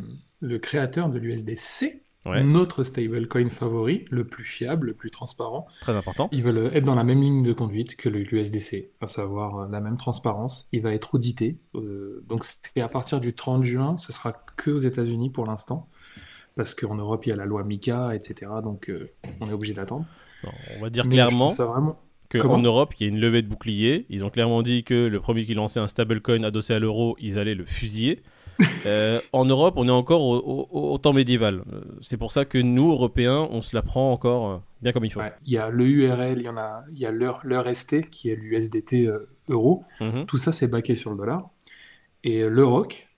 le 0.41 0.59
créateur 0.59 1.09
de 1.09 1.19
l'USDC, 1.19 2.01
Ouais. 2.25 2.45
notre 2.45 2.85
stablecoin 2.85 3.51
favori, 3.51 4.05
le 4.13 4.25
plus 4.25 4.45
fiable, 4.45 4.87
le 4.87 4.95
plus 4.95 5.11
transparent. 5.11 5.67
Très 5.81 5.97
important. 5.97 6.29
Ils 6.31 6.45
veulent 6.45 6.71
être 6.73 6.85
dans 6.85 6.95
la 6.95 7.03
même 7.03 7.21
ligne 7.21 7.43
de 7.43 7.53
conduite 7.53 7.97
que 7.97 8.09
l'USDC, 8.09 8.91
à 9.01 9.09
savoir 9.09 9.59
euh, 9.59 9.69
la 9.69 9.81
même 9.81 9.97
transparence. 9.97 10.69
Il 10.71 10.83
va 10.83 10.95
être 10.95 11.17
audité. 11.17 11.59
euh, 11.75 12.25
donc 12.29 12.45
c'est 12.45 12.81
à 12.81 12.87
partir 12.87 13.21
du 13.21 13.35
30 13.35 13.65
juin, 13.65 13.99
ce 13.99 14.13
sera 14.13 14.33
que 14.57 14.71
aux 14.71 14.79
États-Unis 14.79 15.31
pour 15.31 15.47
l'instant, 15.47 15.89
parce 16.57 16.75
qu'en 16.75 16.95
Europe 16.95 17.27
il 17.27 17.31
y 17.31 17.33
a 17.33 17.37
la 17.37 17.47
loi 17.47 17.65
MICA, 17.65 18.15
etc. 18.15 18.51
Donc 18.63 18.89
euh, 18.91 19.11
on 19.41 19.49
est 19.49 19.53
obligé 19.53 19.75
d'attendre. 19.75 20.05
On 20.77 20.83
va 20.83 20.91
dire 20.91 21.05
Mais 21.05 21.13
clairement 21.15 21.51
ça 21.53 21.67
vraiment. 21.67 21.99
qu'en 22.31 22.59
Europe, 22.59 22.95
il 22.99 23.05
y 23.07 23.07
a 23.07 23.13
une 23.13 23.21
levée 23.21 23.43
de 23.43 23.49
bouclier. 23.49 24.07
Ils 24.09 24.25
ont 24.25 24.31
clairement 24.31 24.63
dit 24.63 24.83
que 24.85 25.07
le 25.07 25.21
premier 25.21 25.45
qui 25.47 25.55
lançait 25.55 25.81
un 25.81 25.87
stablecoin 25.87 26.43
adossé 26.43 26.75
à 26.75 26.79
l'euro, 26.79 27.17
ils 27.21 27.39
allaient 27.39 27.55
le 27.55 27.65
fusiller. 27.65 28.23
Euh, 28.87 29.21
en 29.33 29.45
Europe, 29.45 29.75
on 29.77 29.89
est 29.89 29.93
encore 29.93 30.23
au, 30.23 30.37
au- 30.39 30.93
au 30.93 30.99
temps 30.99 31.13
médiéval. 31.15 31.63
Euh, 31.73 31.81
C'est 32.01 32.17
pour 32.17 32.31
ça 32.33 32.45
que 32.45 32.59
nous, 32.59 32.91
Européens, 32.93 33.49
on 33.51 33.61
se 33.61 33.75
la 33.75 33.83
prend 33.83 34.13
encore 34.13 34.63
bien 34.83 34.93
comme 34.93 35.05
il 35.05 35.11
faut. 35.13 35.21
Ouais, 35.21 35.33
Il 35.47 35.53
y 35.53 35.59
a 35.59 35.69
le 35.71 35.85
URL, 35.87 36.39
il 36.39 36.45
y 36.45 36.49
en 36.49 36.57
a, 36.57 36.83
il 36.93 36.99
y 36.99 37.07
a 37.07 37.11
l'heure 37.11 37.41
l'heure 37.45 37.67
ST 37.75 38.09
qui 38.11 38.31
est 38.31 38.37
l'USDT 38.37 39.07
euh, 39.07 39.29
euro. 39.49 39.85
Mhm. 40.01 40.27
Tout 40.27 40.37
ça 40.39 40.53
c'est 40.53 40.69
baqué 40.69 40.95
sur 40.97 41.11
le 41.11 41.17
dollar. 41.17 41.49
Et 42.25 42.41
euh, 42.43 42.49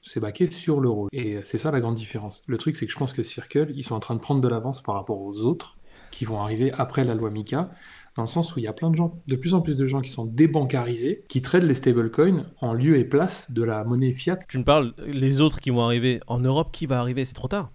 c'est 0.06 0.20
baqué 0.20 0.50
sur 0.50 0.80
l'euro. 0.80 1.08
Et 1.12 1.40
c'est 1.44 1.58
ça 1.58 1.70
la 1.70 1.80
grande 1.80 1.94
différence. 1.96 2.42
Le 2.46 2.58
truc, 2.58 2.76
c'est 2.76 2.86
que 2.86 2.92
je 2.92 2.98
pense 2.98 3.12
que 3.12 3.22
Circle, 3.22 3.68
ils 3.74 3.82
sont 3.84 3.94
en 3.94 4.00
train 4.00 4.14
de 4.14 4.20
prendre 4.20 4.40
de 4.40 4.48
l'avance 4.48 4.82
par 4.82 4.94
rapport 4.94 5.20
aux 5.20 5.42
autres 5.42 5.76
qui 6.10 6.24
vont 6.24 6.40
arriver 6.40 6.70
après 6.72 7.04
la 7.04 7.14
loi 7.14 7.30
MICA, 7.30 7.70
dans 8.16 8.22
le 8.22 8.28
sens 8.28 8.54
où 8.54 8.60
il 8.60 8.62
y 8.64 8.68
a 8.68 8.72
plein 8.72 8.90
de 8.90 8.94
gens, 8.96 9.20
de 9.26 9.34
plus 9.34 9.54
en 9.54 9.60
plus 9.60 9.76
de 9.76 9.86
gens 9.86 10.00
qui 10.00 10.10
sont 10.10 10.24
débancarisés, 10.24 11.24
qui 11.28 11.42
traitent 11.42 11.64
les 11.64 11.74
stablecoins 11.74 12.44
en 12.60 12.72
lieu 12.72 12.96
et 12.96 13.04
place 13.04 13.50
de 13.50 13.64
la 13.64 13.82
monnaie 13.82 14.12
fiat. 14.14 14.38
Tu 14.48 14.58
me 14.58 14.64
parles, 14.64 14.94
les 15.06 15.40
autres 15.40 15.58
qui 15.60 15.70
vont 15.70 15.80
arriver. 15.82 16.20
En 16.28 16.38
Europe, 16.38 16.70
qui 16.72 16.86
va 16.86 17.00
arriver 17.00 17.24
C'est 17.24 17.34
trop 17.34 17.48
tard. 17.48 17.72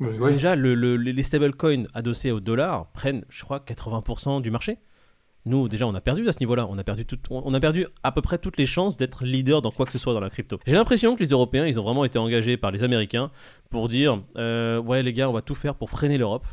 Ouais, 0.00 0.16
ouais. 0.18 0.32
Déjà, 0.32 0.56
le- 0.56 0.74
le- 0.74 0.96
les 0.96 1.22
stablecoins 1.22 1.84
adossés 1.94 2.30
au 2.32 2.40
dollar 2.40 2.86
prennent, 2.92 3.24
je 3.28 3.44
crois, 3.44 3.60
80% 3.60 4.40
du 4.40 4.50
marché. 4.50 4.78
Nous, 5.48 5.68
déjà, 5.68 5.86
on 5.86 5.94
a 5.94 6.00
perdu 6.00 6.28
à 6.28 6.32
ce 6.32 6.40
niveau-là. 6.40 6.66
On 6.68 6.76
a 6.76 6.84
perdu, 6.84 7.06
on 7.30 7.54
a 7.54 7.60
perdu 7.60 7.86
à 8.02 8.12
peu 8.12 8.20
près 8.20 8.38
toutes 8.38 8.58
les 8.58 8.66
chances 8.66 8.96
d'être 8.96 9.24
leader 9.24 9.62
dans 9.62 9.70
quoi 9.70 9.86
que 9.86 9.92
ce 9.92 9.98
soit 9.98 10.12
dans 10.12 10.20
la 10.20 10.28
crypto. 10.28 10.58
J'ai 10.66 10.74
l'impression 10.74 11.16
que 11.16 11.22
les 11.22 11.30
Européens, 11.30 11.66
ils 11.66 11.80
ont 11.80 11.84
vraiment 11.84 12.04
été 12.04 12.18
engagés 12.18 12.56
par 12.58 12.70
les 12.70 12.84
Américains 12.84 13.30
pour 13.70 13.88
dire 13.88 14.20
euh, 14.36 14.78
Ouais, 14.78 15.02
les 15.02 15.12
gars, 15.12 15.28
on 15.28 15.32
va 15.32 15.42
tout 15.42 15.54
faire 15.54 15.74
pour 15.74 15.88
freiner 15.90 16.18
l'Europe. 16.18 16.46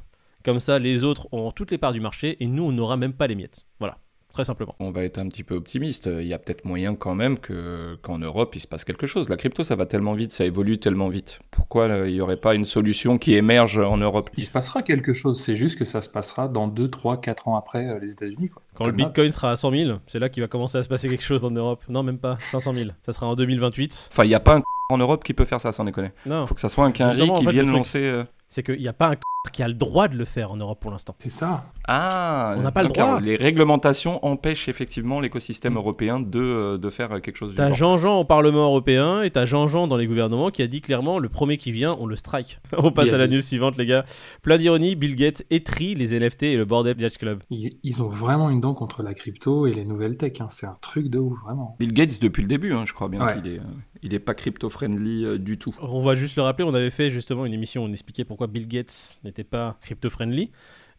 Comme 0.44 0.60
ça, 0.60 0.80
les 0.80 1.04
autres 1.04 1.28
auront 1.32 1.52
toutes 1.52 1.72
les 1.72 1.78
parts 1.78 1.92
du 1.92 2.00
marché 2.00 2.38
et 2.40 2.48
nous, 2.48 2.64
on 2.64 2.72
n'aura 2.72 2.98
même 2.98 3.14
pas 3.14 3.28
les 3.28 3.36
miettes. 3.36 3.66
Voilà, 3.80 3.98
très 4.36 4.44
simplement. 4.44 4.76
On 4.80 4.92
va 4.92 5.04
être 5.04 5.18
un 5.18 5.28
petit 5.28 5.44
peu 5.44 5.56
optimiste. 5.56 6.08
Il 6.12 6.28
y 6.28 6.34
a 6.34 6.38
peut-être 6.40 6.66
moyen 6.66 6.94
quand 6.96 7.16
même 7.16 7.40
que, 7.40 7.98
qu'en 8.04 8.20
Europe, 8.20 8.56
il 8.56 8.60
se 8.60 8.68
passe 8.68 8.84
quelque 8.84 9.08
chose. 9.08 9.30
La 9.30 9.38
crypto, 9.38 9.64
ça 9.64 9.76
va 9.76 9.86
tellement 9.86 10.14
vite, 10.14 10.32
ça 10.32 10.46
évolue 10.46 10.78
tellement 10.78 11.08
vite. 11.10 11.40
Pourquoi 11.52 11.88
là, 11.88 12.06
il 12.06 12.14
n'y 12.14 12.22
aurait 12.22 12.38
pas 12.38 12.54
une 12.54 12.66
solution 12.66 13.18
qui 13.18 13.34
émerge 13.36 13.80
en 13.80 13.98
Europe? 13.98 14.30
Il 14.38 14.44
se 14.44 14.52
passera 14.52 14.84
quelque 14.84 15.14
chose, 15.14 15.40
c'est 15.42 15.56
juste 15.56 15.80
que 15.80 15.86
ça 15.86 16.02
se 16.02 16.10
passera 16.10 16.48
dans 16.48 16.68
2, 16.68 16.90
3, 16.90 17.22
4 17.22 17.48
ans 17.48 17.56
après 17.56 17.88
euh, 17.88 18.00
les 18.00 18.12
États-Unis. 18.12 18.50
quoi. 18.50 18.62
Quand 18.76 18.86
le 18.86 18.92
là. 18.92 18.98
bitcoin 18.98 19.32
sera 19.32 19.52
à 19.52 19.56
100 19.56 19.72
000, 19.72 20.00
c'est 20.06 20.20
là 20.20 20.28
qu'il 20.30 20.44
va 20.44 20.48
commencer 20.48 20.78
à 20.78 20.84
se 20.84 20.90
passer 20.90 21.08
quelque 21.08 21.24
chose 21.24 21.46
en 21.46 21.52
Europe. 21.52 21.82
Non, 21.88 22.04
même 22.04 22.20
pas, 22.20 22.38
500 22.52 22.74
000. 22.74 22.90
Ça 23.06 23.14
sera 23.14 23.28
en 23.28 23.36
2028. 23.36 24.10
Enfin, 24.12 24.26
il 24.26 24.28
n'y 24.28 24.36
a 24.36 24.40
pas 24.42 24.58
un 24.58 24.62
en 24.90 24.98
Europe 25.00 25.24
qui 25.24 25.34
peut 25.34 25.46
faire 25.46 25.62
ça, 25.62 25.72
sans 25.72 25.84
déconner. 25.86 26.12
Non, 26.28 26.44
Il 26.44 26.48
faut 26.48 26.54
que 26.56 26.62
ça 26.62 26.70
soit 26.70 26.86
un 26.86 26.92
quinri 26.92 27.28
en 27.30 27.40
qui 27.40 27.46
fait, 27.46 27.52
vienne 27.52 27.72
lancer. 27.72 28.04
euh, 28.04 28.24
c'est 28.48 28.64
qu'il 28.64 28.80
n'y 28.80 28.88
a 28.88 28.94
pas 28.94 29.12
un 29.12 29.16
qui 29.54 29.62
a 29.62 29.68
le 29.68 29.76
droit 29.76 30.08
de 30.08 30.18
le 30.18 30.26
faire 30.26 30.50
en 30.52 30.58
Europe 30.58 30.80
pour 30.82 30.90
l'instant. 30.90 31.14
C'est 31.20 31.30
ça. 31.30 31.66
Ah, 31.88 32.56
On 32.58 32.62
n'a 32.64 32.72
pas 32.72 32.82
le 32.82 32.90
droit. 32.90 33.22
Les 33.22 33.36
réglementations 33.36 34.26
empêchent 34.26 34.68
effectivement 34.70 35.20
l'écosystème 35.20 35.76
européen 35.76 36.20
de, 36.20 36.40
euh, 36.40 36.78
de 36.80 36.90
faire 36.90 37.22
quelque 37.22 37.36
chose 37.38 37.52
du 37.52 37.56
T'as. 37.56 37.72
Jean-Jean 37.72 38.18
au 38.22 38.26
Parlement 38.26 38.66
européen 38.66 39.22
et 39.22 39.30
t'as 39.30 39.46
Jean-Jean 39.46 39.86
dans 39.88 39.98
les 39.98 40.08
gouvernements 40.08 40.50
qui 40.50 40.64
a 40.64 40.68
dit 40.68 40.82
clairement 40.82 41.20
le 41.20 41.30
premier 41.30 41.58
qui 41.58 41.72
vient, 41.72 41.96
on 42.00 42.08
le 42.08 42.16
strike. 42.16 42.60
on 42.78 42.92
passe 42.92 43.06
Bien 43.06 43.14
à 43.14 43.18
la 43.20 43.28
news 43.28 43.40
suivante, 43.42 43.78
les 43.78 43.86
gars. 43.86 44.04
Plein 44.42 44.58
d'ironie, 44.58 44.96
Bill 44.96 45.16
Gates 45.16 45.44
étrie 45.52 45.94
les 45.94 46.20
NFT 46.20 46.42
et 46.44 46.58
le 46.58 46.66
bordel 46.66 47.00
Yacht 47.00 47.20
Club. 47.20 47.44
Ils, 47.52 47.78
ils 47.84 48.02
ont 48.02 48.10
vraiment 48.10 48.50
une 48.50 48.62
dent 48.62 48.74
contre 48.74 49.04
la 49.04 49.14
crypto 49.14 49.68
et 49.68 49.74
les 49.74 49.86
nouvelles 49.86 50.18
tech. 50.18 50.42
hein. 50.42 50.48
C'est 50.50 50.66
un 50.66 50.78
truc 50.82 51.08
de 51.10 51.20
ouf, 51.20 51.38
vraiment. 51.46 51.76
Bill 51.80 51.94
Gates 51.94 52.20
depuis 52.20 52.42
le 52.42 52.48
début, 52.48 52.74
hein, 52.74 52.86
je 52.88 52.94
crois 52.94 53.10
bien 53.10 53.24
Ouais. 53.24 53.36
qu'il 53.36 53.54
est, 53.54 53.60
euh, 53.60 53.64
il 54.06 54.14
est 54.14 54.20
pas 54.20 54.36
crypto-friendly 54.36 55.26
euh, 55.26 55.38
du 55.40 55.58
tout. 55.58 55.76
On 55.82 56.04
va 56.04 56.16
juste 56.16 56.36
le 56.36 56.44
rappeler, 56.44 56.64
on 56.64 56.74
avait 56.74 56.92
fait 56.92 57.10
justement 57.10 57.46
une 57.46 57.54
émission 57.54 57.84
où 57.84 57.88
on 57.88 57.92
expliquait 57.92 58.24
pourquoi 58.24 58.48
Bill 58.48 58.68
Gates 58.68 59.20
n'était 59.24 59.44
pas 59.44 59.78
crypto-friendly. 59.82 60.52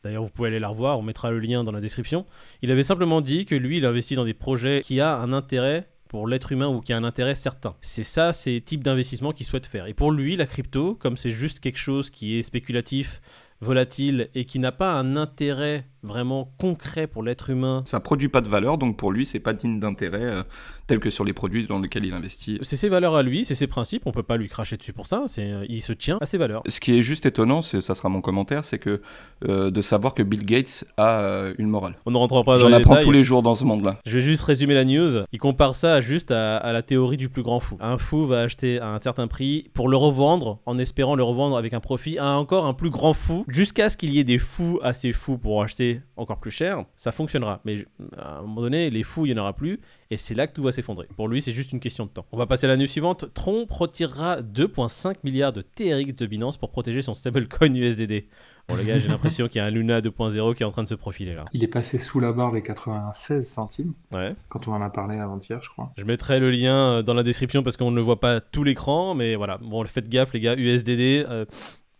D'ailleurs, 0.02 0.24
vous 0.24 0.30
pouvez 0.30 0.48
aller 0.48 0.58
la 0.58 0.68
revoir, 0.68 0.98
on 0.98 1.02
mettra 1.02 1.30
le 1.30 1.38
lien 1.38 1.64
dans 1.64 1.72
la 1.72 1.80
description. 1.80 2.26
Il 2.62 2.70
avait 2.70 2.82
simplement 2.82 3.20
dit 3.20 3.46
que 3.46 3.54
lui, 3.54 3.78
il 3.78 3.86
investit 3.86 4.16
dans 4.16 4.24
des 4.24 4.34
projets 4.34 4.82
qui 4.84 5.00
a 5.00 5.16
un 5.16 5.32
intérêt 5.32 5.88
pour 6.08 6.28
l'être 6.28 6.52
humain 6.52 6.68
ou 6.68 6.80
qui 6.80 6.92
a 6.92 6.96
un 6.96 7.04
intérêt 7.04 7.34
certain. 7.34 7.74
C'est 7.80 8.02
ça, 8.02 8.32
les 8.46 8.60
types 8.60 8.82
d'investissements 8.82 9.32
qu'il 9.32 9.46
souhaite 9.46 9.66
faire. 9.66 9.86
Et 9.86 9.94
pour 9.94 10.12
lui, 10.12 10.36
la 10.36 10.46
crypto, 10.46 10.94
comme 10.94 11.16
c'est 11.16 11.30
juste 11.30 11.60
quelque 11.60 11.78
chose 11.78 12.10
qui 12.10 12.38
est 12.38 12.42
spéculatif, 12.42 13.20
volatile 13.60 14.28
et 14.34 14.44
qui 14.44 14.58
n'a 14.58 14.72
pas 14.72 14.92
un 14.94 15.16
intérêt 15.16 15.86
vraiment 16.06 16.52
concret 16.58 17.06
pour 17.06 17.22
l'être 17.22 17.50
humain, 17.50 17.82
Ça 17.84 18.00
produit 18.00 18.28
pas 18.28 18.40
de 18.40 18.48
valeur, 18.48 18.78
donc 18.78 18.96
pour 18.96 19.12
lui, 19.12 19.26
c'est 19.26 19.40
pas 19.40 19.52
digne 19.52 19.78
d'intérêt, 19.80 20.22
euh, 20.22 20.42
tel 20.86 20.98
que 20.98 21.10
sur 21.10 21.24
les 21.24 21.32
produits 21.32 21.66
dans 21.66 21.78
lesquels 21.78 22.04
il 22.04 22.14
investit. 22.14 22.58
c'est 22.62 22.76
ses 22.76 22.88
valeurs 22.88 23.16
à 23.16 23.22
lui, 23.22 23.44
c'est 23.44 23.54
ses 23.54 23.66
principes, 23.66 24.02
on 24.06 24.12
peut 24.12 24.22
pas 24.22 24.36
lui 24.36 24.48
cracher 24.48 24.76
dessus 24.76 24.92
pour 24.92 25.06
ça, 25.06 25.24
c'est, 25.26 25.50
euh, 25.50 25.66
il 25.68 25.82
se 25.82 25.92
tient 25.92 26.18
à 26.20 26.26
ses 26.26 26.38
valeurs. 26.38 26.62
Ce 26.68 26.80
qui 26.80 26.96
est 26.96 27.02
juste 27.02 27.26
étonnant, 27.26 27.62
ça 27.62 27.94
sera 27.94 28.08
mon 28.08 28.20
commentaire, 28.20 28.64
c'est 28.64 28.78
que 28.78 29.00
euh, 29.48 29.70
de 29.70 29.82
savoir 29.82 30.14
que 30.14 30.22
Bill 30.22 30.44
Gates 30.44 30.84
a 30.96 31.48
une 31.58 31.68
morale. 31.68 31.96
On 32.06 32.10
ne 32.10 32.16
rentrera 32.16 32.44
pas 32.44 32.54
dans 32.54 32.68
J'en 32.68 32.72
apprends 32.72 33.02
tous 33.02 33.12
les 33.12 33.24
jours 33.24 33.42
dans 33.42 33.54
ce 33.54 33.64
monde-là. 33.64 34.00
Je 34.06 34.14
vais 34.16 34.22
juste 34.22 34.42
résumer 34.42 34.74
la 34.74 34.84
news. 34.84 35.24
Il 35.32 35.38
compare 35.38 35.74
ça 35.74 36.00
juste 36.00 36.30
à, 36.30 36.56
à 36.56 36.72
la 36.72 36.82
théorie 36.82 37.16
du 37.16 37.28
plus 37.28 37.42
grand 37.42 37.60
fou. 37.60 37.76
Un 37.80 37.98
fou 37.98 38.26
va 38.26 38.42
acheter 38.42 38.80
à 38.80 38.88
un 38.88 39.00
certain 39.00 39.26
prix 39.26 39.70
pour 39.74 39.88
le 39.88 39.96
revendre 39.96 40.58
en 40.66 40.78
espérant 40.78 41.14
le 41.14 41.22
revendre 41.22 41.56
avec 41.56 41.74
un 41.74 41.80
profit 41.80 42.18
à 42.18 42.36
encore 42.36 42.66
un 42.66 42.74
plus 42.74 42.90
grand 42.90 43.12
fou 43.12 43.44
jusqu'à 43.48 43.88
ce 43.90 43.96
qu'il 43.96 44.12
y 44.14 44.18
ait 44.18 44.24
des 44.24 44.38
fous 44.38 44.78
assez 44.82 45.12
fous 45.12 45.38
pour 45.38 45.62
acheter 45.62 45.95
encore 46.16 46.38
plus 46.38 46.50
cher. 46.50 46.84
Ça 46.96 47.12
fonctionnera. 47.12 47.60
Mais 47.64 47.84
à 48.16 48.38
un 48.38 48.42
moment 48.42 48.62
donné, 48.62 48.90
les 48.90 49.02
fous, 49.02 49.26
il 49.26 49.32
n'y 49.32 49.38
en 49.38 49.42
aura 49.42 49.54
plus 49.54 49.80
et 50.10 50.16
c'est 50.16 50.34
là 50.34 50.46
que 50.46 50.52
tout 50.52 50.62
va 50.62 50.72
s'effondrer. 50.72 51.08
Pour 51.16 51.28
lui, 51.28 51.40
c'est 51.42 51.52
juste 51.52 51.72
une 51.72 51.80
question 51.80 52.04
de 52.06 52.10
temps. 52.10 52.26
On 52.32 52.38
va 52.38 52.46
passer 52.46 52.66
à 52.66 52.68
la 52.68 52.76
news 52.76 52.86
suivante. 52.86 53.32
Trump 53.34 53.70
retirera 53.70 54.40
2,5 54.42 55.16
milliards 55.24 55.52
de 55.52 55.62
TRX 55.62 56.14
de 56.14 56.26
Binance 56.26 56.56
pour 56.56 56.70
protéger 56.70 57.02
son 57.02 57.14
stablecoin 57.14 57.74
USDD. 57.74 58.24
Bon, 58.68 58.74
les 58.74 58.84
gars, 58.84 58.98
j'ai 58.98 59.08
l'impression 59.08 59.46
qu'il 59.46 59.60
y 59.60 59.62
a 59.62 59.66
un 59.66 59.70
Luna 59.70 60.00
2.0 60.00 60.54
qui 60.54 60.62
est 60.64 60.66
en 60.66 60.72
train 60.72 60.82
de 60.82 60.88
se 60.88 60.96
profiler 60.96 61.34
là. 61.34 61.44
Il 61.52 61.62
est 61.62 61.68
passé 61.68 61.98
sous 61.98 62.18
la 62.18 62.32
barre 62.32 62.50
des 62.52 62.62
96 62.62 63.46
centimes, 63.48 63.92
Ouais. 64.12 64.34
quand 64.48 64.66
on 64.66 64.72
en 64.72 64.82
a 64.82 64.90
parlé 64.90 65.18
avant-hier, 65.18 65.60
je 65.62 65.68
crois. 65.68 65.92
Je 65.96 66.02
mettrai 66.04 66.40
le 66.40 66.50
lien 66.50 66.74
euh, 66.76 67.02
dans 67.02 67.14
la 67.14 67.22
description 67.22 67.62
parce 67.62 67.76
qu'on 67.76 67.92
ne 67.92 67.96
le 67.96 68.02
voit 68.02 68.18
pas 68.18 68.40
tout 68.40 68.64
l'écran, 68.64 69.14
mais 69.14 69.36
voilà. 69.36 69.58
Bon, 69.58 69.84
faites 69.86 70.08
gaffe, 70.08 70.32
les 70.32 70.40
gars. 70.40 70.54
USDD, 70.56 71.24
euh, 71.28 71.44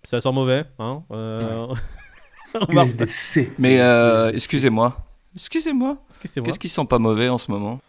ça 0.02 0.18
sent 0.20 0.32
mauvais. 0.32 0.64
Hein 0.80 1.04
euh, 1.12 1.66
USDC. 2.68 3.52
Mais 3.58 3.80
euh, 3.80 4.30
excusez-moi. 4.32 4.96
Excusez-moi. 5.34 5.96
Excusez-moi. 6.10 6.46
Qu'est-ce 6.46 6.58
qui 6.58 6.68
sent 6.68 6.84
pas 6.88 6.98
mauvais 6.98 7.28
en 7.28 7.38
ce 7.38 7.50
moment? 7.50 7.80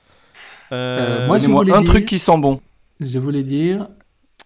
Euh, 0.72 1.24
Euh, 1.24 1.28
moi, 1.28 1.38
je 1.40 1.48
un 1.74 1.82
dire- 1.82 1.90
truc 1.92 2.06
qui 2.06 2.20
sent 2.20 2.38
bon. 2.38 2.60
Je 3.00 3.20
voulais 3.20 3.44
dire, 3.44 3.88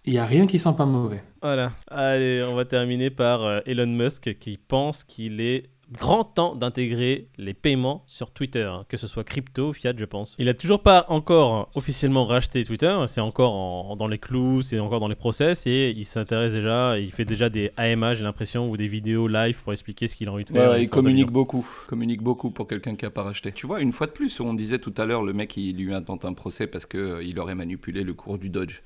il 0.04 0.12
n'y 0.12 0.18
a 0.18 0.26
rien 0.26 0.46
qui 0.46 0.58
sent 0.58 0.74
pas 0.76 0.86
mauvais. 0.86 1.22
Voilà. 1.40 1.72
Allez, 1.90 2.44
on 2.48 2.54
va 2.54 2.64
terminer 2.64 3.10
par 3.10 3.62
Elon 3.66 3.86
Musk 3.86 4.38
qui 4.38 4.56
pense 4.56 5.02
qu'il 5.04 5.40
est 5.40 5.68
grand 5.92 6.24
temps 6.24 6.54
d'intégrer 6.54 7.28
les 7.38 7.54
paiements 7.54 8.02
sur 8.06 8.30
Twitter, 8.30 8.62
hein, 8.62 8.84
que 8.88 8.96
ce 8.96 9.06
soit 9.06 9.24
crypto, 9.24 9.72
fiat, 9.72 9.92
je 9.96 10.04
pense. 10.04 10.34
Il 10.38 10.48
a 10.48 10.54
toujours 10.54 10.80
pas 10.82 11.04
encore 11.08 11.70
officiellement 11.74 12.24
racheté 12.26 12.64
Twitter, 12.64 12.96
c'est 13.08 13.20
encore 13.20 13.52
en- 13.54 13.96
dans 13.96 14.08
les 14.08 14.18
clous, 14.18 14.62
c'est 14.62 14.78
encore 14.78 15.00
dans 15.00 15.08
les 15.08 15.14
process 15.14 15.66
et 15.66 15.94
il 15.96 16.04
s'intéresse 16.04 16.52
déjà, 16.54 16.98
il 16.98 17.10
fait 17.10 17.24
déjà 17.24 17.48
des 17.48 17.70
AMA, 17.76 18.14
j'ai 18.14 18.24
l'impression, 18.24 18.70
ou 18.70 18.76
des 18.76 18.88
vidéos 18.88 19.28
live 19.28 19.60
pour 19.62 19.72
expliquer 19.72 20.06
ce 20.06 20.16
qu'il 20.16 20.28
a 20.28 20.32
envie 20.32 20.44
de 20.44 20.50
faire. 20.50 20.70
Ouais, 20.72 20.82
il 20.82 20.88
communique 20.90 21.24
avion. 21.24 21.32
beaucoup. 21.32 21.68
Communique 21.88 22.22
beaucoup 22.22 22.50
pour 22.50 22.66
quelqu'un 22.66 22.94
qui 22.96 23.04
a 23.06 23.10
pas 23.10 23.22
racheté. 23.22 23.52
Tu 23.52 23.66
vois, 23.66 23.80
une 23.80 23.92
fois 23.92 24.06
de 24.06 24.12
plus, 24.12 24.40
on 24.40 24.54
disait 24.54 24.78
tout 24.78 24.94
à 24.96 25.04
l'heure, 25.04 25.22
le 25.22 25.32
mec, 25.32 25.56
il 25.56 25.76
lui 25.76 25.92
intente 25.94 26.24
un 26.24 26.32
procès 26.32 26.66
parce 26.66 26.86
que 26.86 26.98
euh, 26.98 27.22
il 27.24 27.38
aurait 27.38 27.54
manipulé 27.54 28.02
le 28.02 28.14
cours 28.14 28.38
du 28.38 28.48
Dodge. 28.48 28.80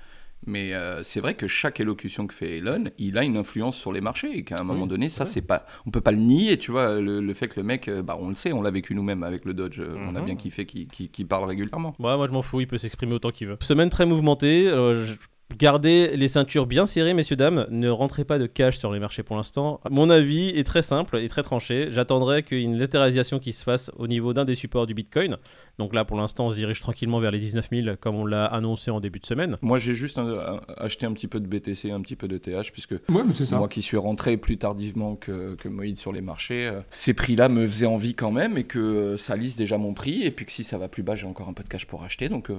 Mais 0.46 0.74
euh, 0.74 1.02
c'est 1.02 1.20
vrai 1.20 1.34
que 1.34 1.48
chaque 1.48 1.80
élocution 1.80 2.26
que 2.26 2.34
fait 2.34 2.58
Elon, 2.58 2.84
il 2.98 3.18
a 3.18 3.24
une 3.24 3.36
influence 3.36 3.76
sur 3.76 3.92
les 3.92 4.00
marchés 4.00 4.30
et 4.38 4.44
qu'à 4.44 4.56
un 4.60 4.64
moment 4.64 4.82
Oui, 4.82 4.88
donné, 4.88 5.08
ça 5.08 5.24
c'est 5.24 5.42
pas, 5.42 5.66
on 5.86 5.90
peut 5.90 6.00
pas 6.00 6.12
le 6.12 6.18
nier, 6.18 6.56
tu 6.58 6.70
vois, 6.70 7.00
le, 7.00 7.20
le 7.20 7.34
fait 7.34 7.48
que 7.48 7.58
le 7.58 7.64
mec, 7.66 7.88
euh, 7.88 8.02
bah 8.02 8.16
on 8.20 8.28
le 8.28 8.34
sait, 8.36 8.52
on 8.52 8.62
l'a 8.62 8.70
vécu 8.70 8.94
nous-mêmes 8.94 9.22
avec 9.24 9.44
le 9.44 9.54
Dodge, 9.54 9.80
euh, 9.80 9.96
on 10.06 10.14
a 10.14 10.20
Mhm. 10.20 10.24
bien 10.26 10.36
kiffé 10.36 10.64
qu'il 10.66 11.26
parle 11.26 11.44
régulièrement. 11.48 11.94
Ouais, 11.98 12.16
moi 12.16 12.26
je 12.26 12.32
m'en 12.32 12.42
fous, 12.42 12.60
il 12.60 12.66
peut 12.68 12.78
s'exprimer 12.78 13.14
autant 13.14 13.30
qu'il 13.30 13.48
veut. 13.48 13.56
Semaine 13.60 13.90
très 13.90 14.06
mouvementée. 14.06 14.68
euh, 14.68 15.04
je- 15.04 15.14
Gardez 15.58 16.16
les 16.18 16.28
ceintures 16.28 16.66
bien 16.66 16.84
serrées, 16.84 17.14
messieurs, 17.14 17.36
dames. 17.36 17.66
Ne 17.70 17.88
rentrez 17.88 18.24
pas 18.26 18.38
de 18.38 18.46
cash 18.46 18.76
sur 18.76 18.92
les 18.92 19.00
marchés 19.00 19.22
pour 19.22 19.36
l'instant. 19.36 19.80
Mon 19.90 20.10
avis 20.10 20.48
est 20.50 20.64
très 20.64 20.82
simple 20.82 21.16
et 21.16 21.28
très 21.28 21.42
tranché. 21.42 21.88
J'attendrai 21.92 22.42
qu'il 22.42 22.58
y 22.58 22.60
ait 22.60 22.64
une 22.64 22.78
latéralisation 22.78 23.38
qui 23.38 23.52
se 23.52 23.62
fasse 23.62 23.90
au 23.96 24.06
niveau 24.06 24.34
d'un 24.34 24.44
des 24.44 24.54
supports 24.54 24.86
du 24.86 24.92
Bitcoin. 24.92 25.38
Donc 25.78 25.94
là, 25.94 26.04
pour 26.04 26.18
l'instant, 26.18 26.46
on 26.46 26.50
se 26.50 26.56
dirige 26.56 26.80
tranquillement 26.80 27.20
vers 27.20 27.30
les 27.30 27.38
19 27.38 27.68
000 27.70 27.96
comme 27.98 28.16
on 28.16 28.26
l'a 28.26 28.44
annoncé 28.44 28.90
en 28.90 29.00
début 29.00 29.18
de 29.18 29.26
semaine. 29.26 29.56
Moi, 29.62 29.78
j'ai 29.78 29.94
juste 29.94 30.18
un- 30.18 30.28
un- 30.28 30.60
acheté 30.76 31.06
un 31.06 31.12
petit 31.14 31.26
peu 31.28 31.40
de 31.40 31.46
BTC, 31.46 31.90
un 31.90 32.02
petit 32.02 32.16
peu 32.16 32.28
de 32.28 32.36
TH, 32.36 32.70
puisque 32.72 32.92
Ouais, 33.08 33.24
mais 33.26 33.32
c'est 33.32 33.46
ça. 33.46 33.56
Moi 33.56 33.68
qui 33.68 33.80
suis 33.80 33.96
rentré 33.96 34.36
plus 34.36 34.58
tardivement 34.58 35.16
que, 35.16 35.54
que 35.54 35.68
Moïd 35.68 35.96
sur 35.96 36.12
les 36.12 36.20
marchés, 36.20 36.66
euh, 36.66 36.80
ces 36.90 37.14
prix-là 37.14 37.48
me 37.48 37.66
faisaient 37.66 37.86
envie 37.86 38.14
quand 38.14 38.30
même 38.30 38.58
et 38.58 38.64
que 38.64 38.78
euh, 38.78 39.16
ça 39.16 39.36
lisse 39.36 39.56
déjà 39.56 39.78
mon 39.78 39.94
prix. 39.94 40.22
Et 40.22 40.30
puis 40.30 40.44
que 40.44 40.52
si 40.52 40.64
ça 40.64 40.76
va 40.76 40.88
plus 40.88 41.02
bas, 41.02 41.14
j'ai 41.14 41.26
encore 41.26 41.48
un 41.48 41.54
peu 41.54 41.62
de 41.62 41.68
cash 41.68 41.86
pour 41.86 42.02
acheter. 42.04 42.28
Donc 42.28 42.50
euh, 42.50 42.56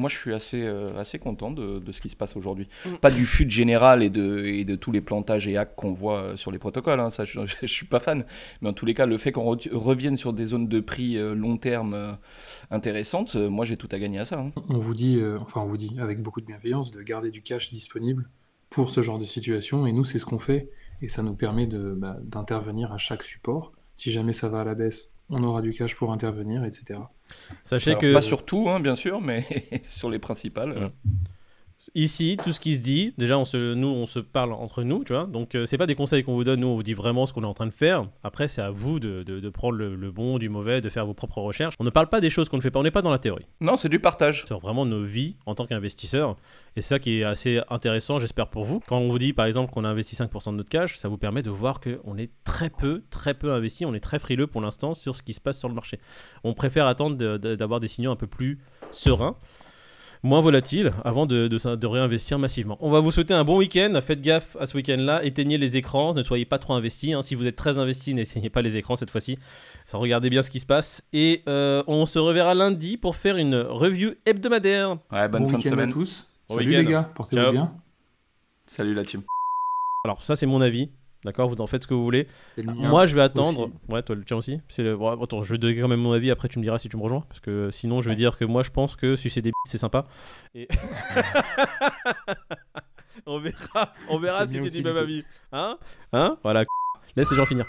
moi 0.00 0.08
je 0.08 0.16
suis 0.16 0.34
assez, 0.34 0.62
euh, 0.64 0.98
assez 0.98 1.18
content 1.20 1.50
de, 1.52 1.78
de 1.78 1.92
ce 1.92 2.00
qui 2.00 2.08
se 2.08 2.16
passe 2.16 2.36
aujourd'hui. 2.36 2.66
Mm. 2.84 2.94
Pas 3.00 3.10
du 3.12 3.26
fut 3.26 3.48
général 3.48 4.02
et 4.02 4.10
de, 4.10 4.44
et 4.44 4.64
de 4.64 4.74
tous 4.74 4.90
les 4.92 5.00
plantages 5.00 5.46
et 5.46 5.56
hacks 5.56 5.76
qu'on 5.76 5.92
voit 5.92 6.18
euh, 6.18 6.36
sur 6.36 6.50
les 6.50 6.58
protocoles. 6.58 6.98
hein, 7.00 7.10
ça, 7.10 7.24
je, 7.24 7.38
je 7.62 7.66
suis 7.66 7.86
pas 7.86 8.00
fan. 8.00 8.24
Mais 8.62 8.68
en 8.70 8.72
tous 8.72 8.86
les 8.86 8.94
cas, 8.94 9.06
le 9.06 9.16
fait 9.18 9.30
qu'on 9.32 9.54
re- 9.54 9.72
revienne 9.72 10.16
sur 10.16 10.32
des 10.32 10.46
zones 10.46 10.66
de 10.66 10.80
prix 10.80 11.16
euh, 11.16 11.34
long 11.34 11.56
terme 11.58 11.94
euh, 11.94 12.12
intéressantes, 12.70 13.36
euh, 13.36 13.48
moi 13.48 13.64
j'ai 13.64 13.76
tout 13.76 13.88
à 13.92 13.98
gagner 13.98 14.18
à 14.18 14.24
ça. 14.24 14.40
hein. 14.40 14.52
On 14.68 14.78
vous 14.78 14.94
dit, 14.94 15.16
euh, 15.18 15.38
enfin 15.40 15.60
on 15.60 15.66
vous 15.66 15.76
dit 15.76 15.96
avec 16.00 16.22
beaucoup 16.22 16.40
de 16.40 16.46
bienveillance 16.46 16.92
de 16.92 17.02
garder 17.02 17.30
du 17.30 17.42
cash 17.42 17.70
disponible 17.70 18.28
pour 18.70 18.90
ce 18.90 19.02
genre 19.02 19.18
de 19.18 19.24
situation. 19.24 19.86
Et 19.86 19.92
nous, 19.92 20.04
c'est 20.04 20.18
ce 20.18 20.26
qu'on 20.26 20.38
fait. 20.38 20.70
Et 21.02 21.08
ça 21.08 21.22
nous 21.22 21.34
permet 21.34 21.66
de, 21.66 21.94
bah, 21.96 22.18
d'intervenir 22.22 22.92
à 22.92 22.98
chaque 22.98 23.22
support. 23.22 23.72
Si 23.94 24.10
jamais 24.10 24.32
ça 24.32 24.48
va 24.48 24.60
à 24.60 24.64
la 24.64 24.74
baisse, 24.74 25.12
on 25.30 25.42
aura 25.44 25.62
du 25.62 25.72
cash 25.72 25.96
pour 25.96 26.12
intervenir, 26.12 26.64
etc. 26.64 27.00
Sachez 27.64 27.90
Alors, 27.90 28.00
que 28.00 28.12
Pas 28.12 28.22
sur 28.22 28.44
tout, 28.44 28.68
hein, 28.68 28.80
bien 28.80 28.96
sûr, 28.96 29.20
mais 29.20 29.44
sur 29.82 30.10
les 30.10 30.18
principales. 30.18 30.72
Ouais. 30.72 30.90
Ici, 31.94 32.36
tout 32.42 32.52
ce 32.52 32.60
qui 32.60 32.76
se 32.76 32.80
dit, 32.82 33.14
déjà, 33.16 33.38
on 33.38 33.46
se, 33.46 33.72
nous, 33.74 33.88
on 33.88 34.04
se 34.04 34.18
parle 34.18 34.52
entre 34.52 34.82
nous, 34.82 35.02
tu 35.02 35.14
vois. 35.14 35.24
Donc, 35.24 35.54
euh, 35.54 35.64
c'est 35.64 35.78
pas 35.78 35.86
des 35.86 35.94
conseils 35.94 36.22
qu'on 36.22 36.34
vous 36.34 36.44
donne, 36.44 36.60
nous, 36.60 36.66
on 36.66 36.74
vous 36.74 36.82
dit 36.82 36.92
vraiment 36.92 37.24
ce 37.24 37.32
qu'on 37.32 37.42
est 37.42 37.46
en 37.46 37.54
train 37.54 37.66
de 37.66 37.70
faire. 37.72 38.06
Après, 38.22 38.48
c'est 38.48 38.60
à 38.60 38.70
vous 38.70 39.00
de, 39.00 39.22
de- 39.22 39.40
de 39.40 39.48
prendre 39.48 39.76
le, 39.78 39.96
le 39.96 40.10
bon, 40.10 40.38
du 40.38 40.50
mauvais, 40.50 40.82
de 40.82 40.88
faire 40.90 41.06
vos 41.06 41.14
propres 41.14 41.38
recherches. 41.40 41.74
On 41.80 41.84
ne 41.84 41.90
parle 41.90 42.08
pas 42.10 42.20
des 42.20 42.28
choses 42.28 42.50
qu'on 42.50 42.58
ne 42.58 42.62
fait 42.62 42.70
pas, 42.70 42.80
on 42.80 42.82
n'est 42.82 42.90
pas 42.90 43.00
dans 43.00 43.10
la 43.10 43.18
théorie. 43.18 43.46
Non, 43.62 43.76
c'est 43.76 43.88
du 43.88 43.98
partage. 43.98 44.44
C'est 44.46 44.54
vraiment 44.60 44.84
nos 44.84 45.02
vies 45.04 45.36
en 45.46 45.54
tant 45.54 45.64
qu'investisseurs. 45.64 46.36
Et 46.76 46.82
c'est 46.82 46.88
ça 46.88 46.98
qui 46.98 47.20
est 47.20 47.24
assez 47.24 47.60
intéressant, 47.70 48.18
j'espère, 48.18 48.48
pour 48.48 48.64
vous. 48.64 48.80
Quand 48.86 48.98
on 48.98 49.08
vous 49.08 49.18
dit, 49.18 49.32
par 49.32 49.46
exemple, 49.46 49.72
qu'on 49.72 49.84
a 49.84 49.88
investi 49.88 50.16
5% 50.16 50.50
de 50.52 50.56
notre 50.56 50.68
cash, 50.68 50.98
ça 50.98 51.08
vous 51.08 51.16
permet 51.18 51.42
de 51.42 51.50
voir 51.50 51.80
qu'on 51.80 52.18
est 52.18 52.30
très 52.44 52.68
peu, 52.68 53.02
très 53.08 53.32
peu 53.32 53.52
investi, 53.54 53.86
on 53.86 53.94
est 53.94 54.00
très 54.00 54.18
frileux 54.18 54.46
pour 54.46 54.60
l'instant 54.60 54.92
sur 54.92 55.16
ce 55.16 55.22
qui 55.22 55.32
se 55.32 55.40
passe 55.40 55.58
sur 55.58 55.68
le 55.68 55.74
marché. 55.74 55.98
On 56.44 56.52
préfère 56.52 56.86
attendre 56.86 57.16
de- 57.16 57.54
d'avoir 57.54 57.80
des 57.80 57.88
signaux 57.88 58.10
un 58.10 58.16
peu 58.16 58.26
plus 58.26 58.58
sereins 58.90 59.36
moins 60.22 60.40
volatile 60.40 60.92
avant 61.04 61.24
de, 61.26 61.48
de, 61.48 61.74
de 61.76 61.86
réinvestir 61.86 62.38
massivement. 62.38 62.76
On 62.80 62.90
va 62.90 63.00
vous 63.00 63.10
souhaiter 63.10 63.34
un 63.34 63.44
bon 63.44 63.56
week-end. 63.58 63.98
Faites 64.02 64.20
gaffe 64.20 64.56
à 64.60 64.66
ce 64.66 64.76
week-end-là. 64.76 65.24
Éteignez 65.24 65.56
les 65.58 65.76
écrans. 65.76 66.12
Ne 66.14 66.22
soyez 66.22 66.44
pas 66.44 66.58
trop 66.58 66.74
investis. 66.74 67.14
hein. 67.14 67.22
Si 67.22 67.34
vous 67.34 67.46
êtes 67.46 67.56
très 67.56 67.78
investi, 67.78 68.14
n'éteignez 68.14 68.50
pas 68.50 68.62
les 68.62 68.76
écrans 68.76 68.96
cette 68.96 69.10
fois-ci. 69.10 69.38
Regardez 69.92 70.30
bien 70.30 70.42
ce 70.42 70.50
qui 70.50 70.60
se 70.60 70.66
passe. 70.66 71.02
Et 71.12 71.42
euh, 71.48 71.82
on 71.86 72.06
se 72.06 72.18
reverra 72.18 72.54
lundi 72.54 72.96
pour 72.96 73.16
faire 73.16 73.36
une 73.36 73.54
review 73.56 74.12
hebdomadaire. 74.26 74.98
Ouais, 75.10 75.28
bonne 75.28 75.44
bon 75.44 75.48
fin 75.48 75.52
de 75.54 75.62
week-end 75.62 75.68
à 75.70 75.72
semaine. 75.72 75.92
tous. 75.92 76.26
Bon 76.48 76.56
Salut 76.56 76.70
les 76.70 76.84
gars, 76.84 77.10
portez-vous 77.14 77.52
bien. 77.52 77.72
Salut 78.66 78.94
la 78.94 79.04
team. 79.04 79.22
Alors 80.04 80.22
ça, 80.22 80.36
c'est 80.36 80.46
mon 80.46 80.60
avis. 80.60 80.90
D'accord, 81.24 81.50
vous 81.50 81.60
en 81.60 81.66
faites 81.66 81.82
ce 81.82 81.88
que 81.88 81.94
vous 81.94 82.02
voulez. 82.02 82.26
Moi, 82.64 83.06
je 83.06 83.14
vais 83.14 83.20
attendre. 83.20 83.64
aussi. 83.64 83.72
Ouais, 83.88 84.02
toi, 84.02 84.16
le 84.16 84.24
tien 84.24 84.38
aussi. 84.38 84.60
C'est 84.68 84.82
le... 84.82 84.96
bon, 84.96 85.22
attends, 85.22 85.42
je 85.42 85.52
vais 85.52 85.58
donner 85.58 85.78
quand 85.78 85.88
même 85.88 86.00
mon 86.00 86.12
avis. 86.12 86.30
Après, 86.30 86.48
tu 86.48 86.58
me 86.58 86.64
diras 86.64 86.78
si 86.78 86.88
tu 86.88 86.96
me 86.96 87.02
rejoins, 87.02 87.24
parce 87.28 87.40
que 87.40 87.70
sinon, 87.70 88.00
je 88.00 88.08
vais 88.08 88.14
dire 88.14 88.38
que 88.38 88.44
moi, 88.44 88.62
je 88.62 88.70
pense 88.70 88.96
que 88.96 89.16
sucer 89.16 89.42
des 89.42 89.50
b****, 89.50 89.54
c'est 89.66 89.78
sympa. 89.78 90.06
Et 90.54 90.66
on 93.26 93.38
verra. 93.38 93.92
On 94.08 94.18
verra 94.18 94.46
si 94.46 94.60
t'es 94.60 94.70
du 94.70 94.82
même 94.82 94.96
avis. 94.96 95.24
Hein? 95.52 95.78
Hein? 96.12 96.38
Voilà. 96.42 96.64
Laisse 97.16 97.30
les 97.30 97.36
gens 97.36 97.46
finir. 97.46 97.66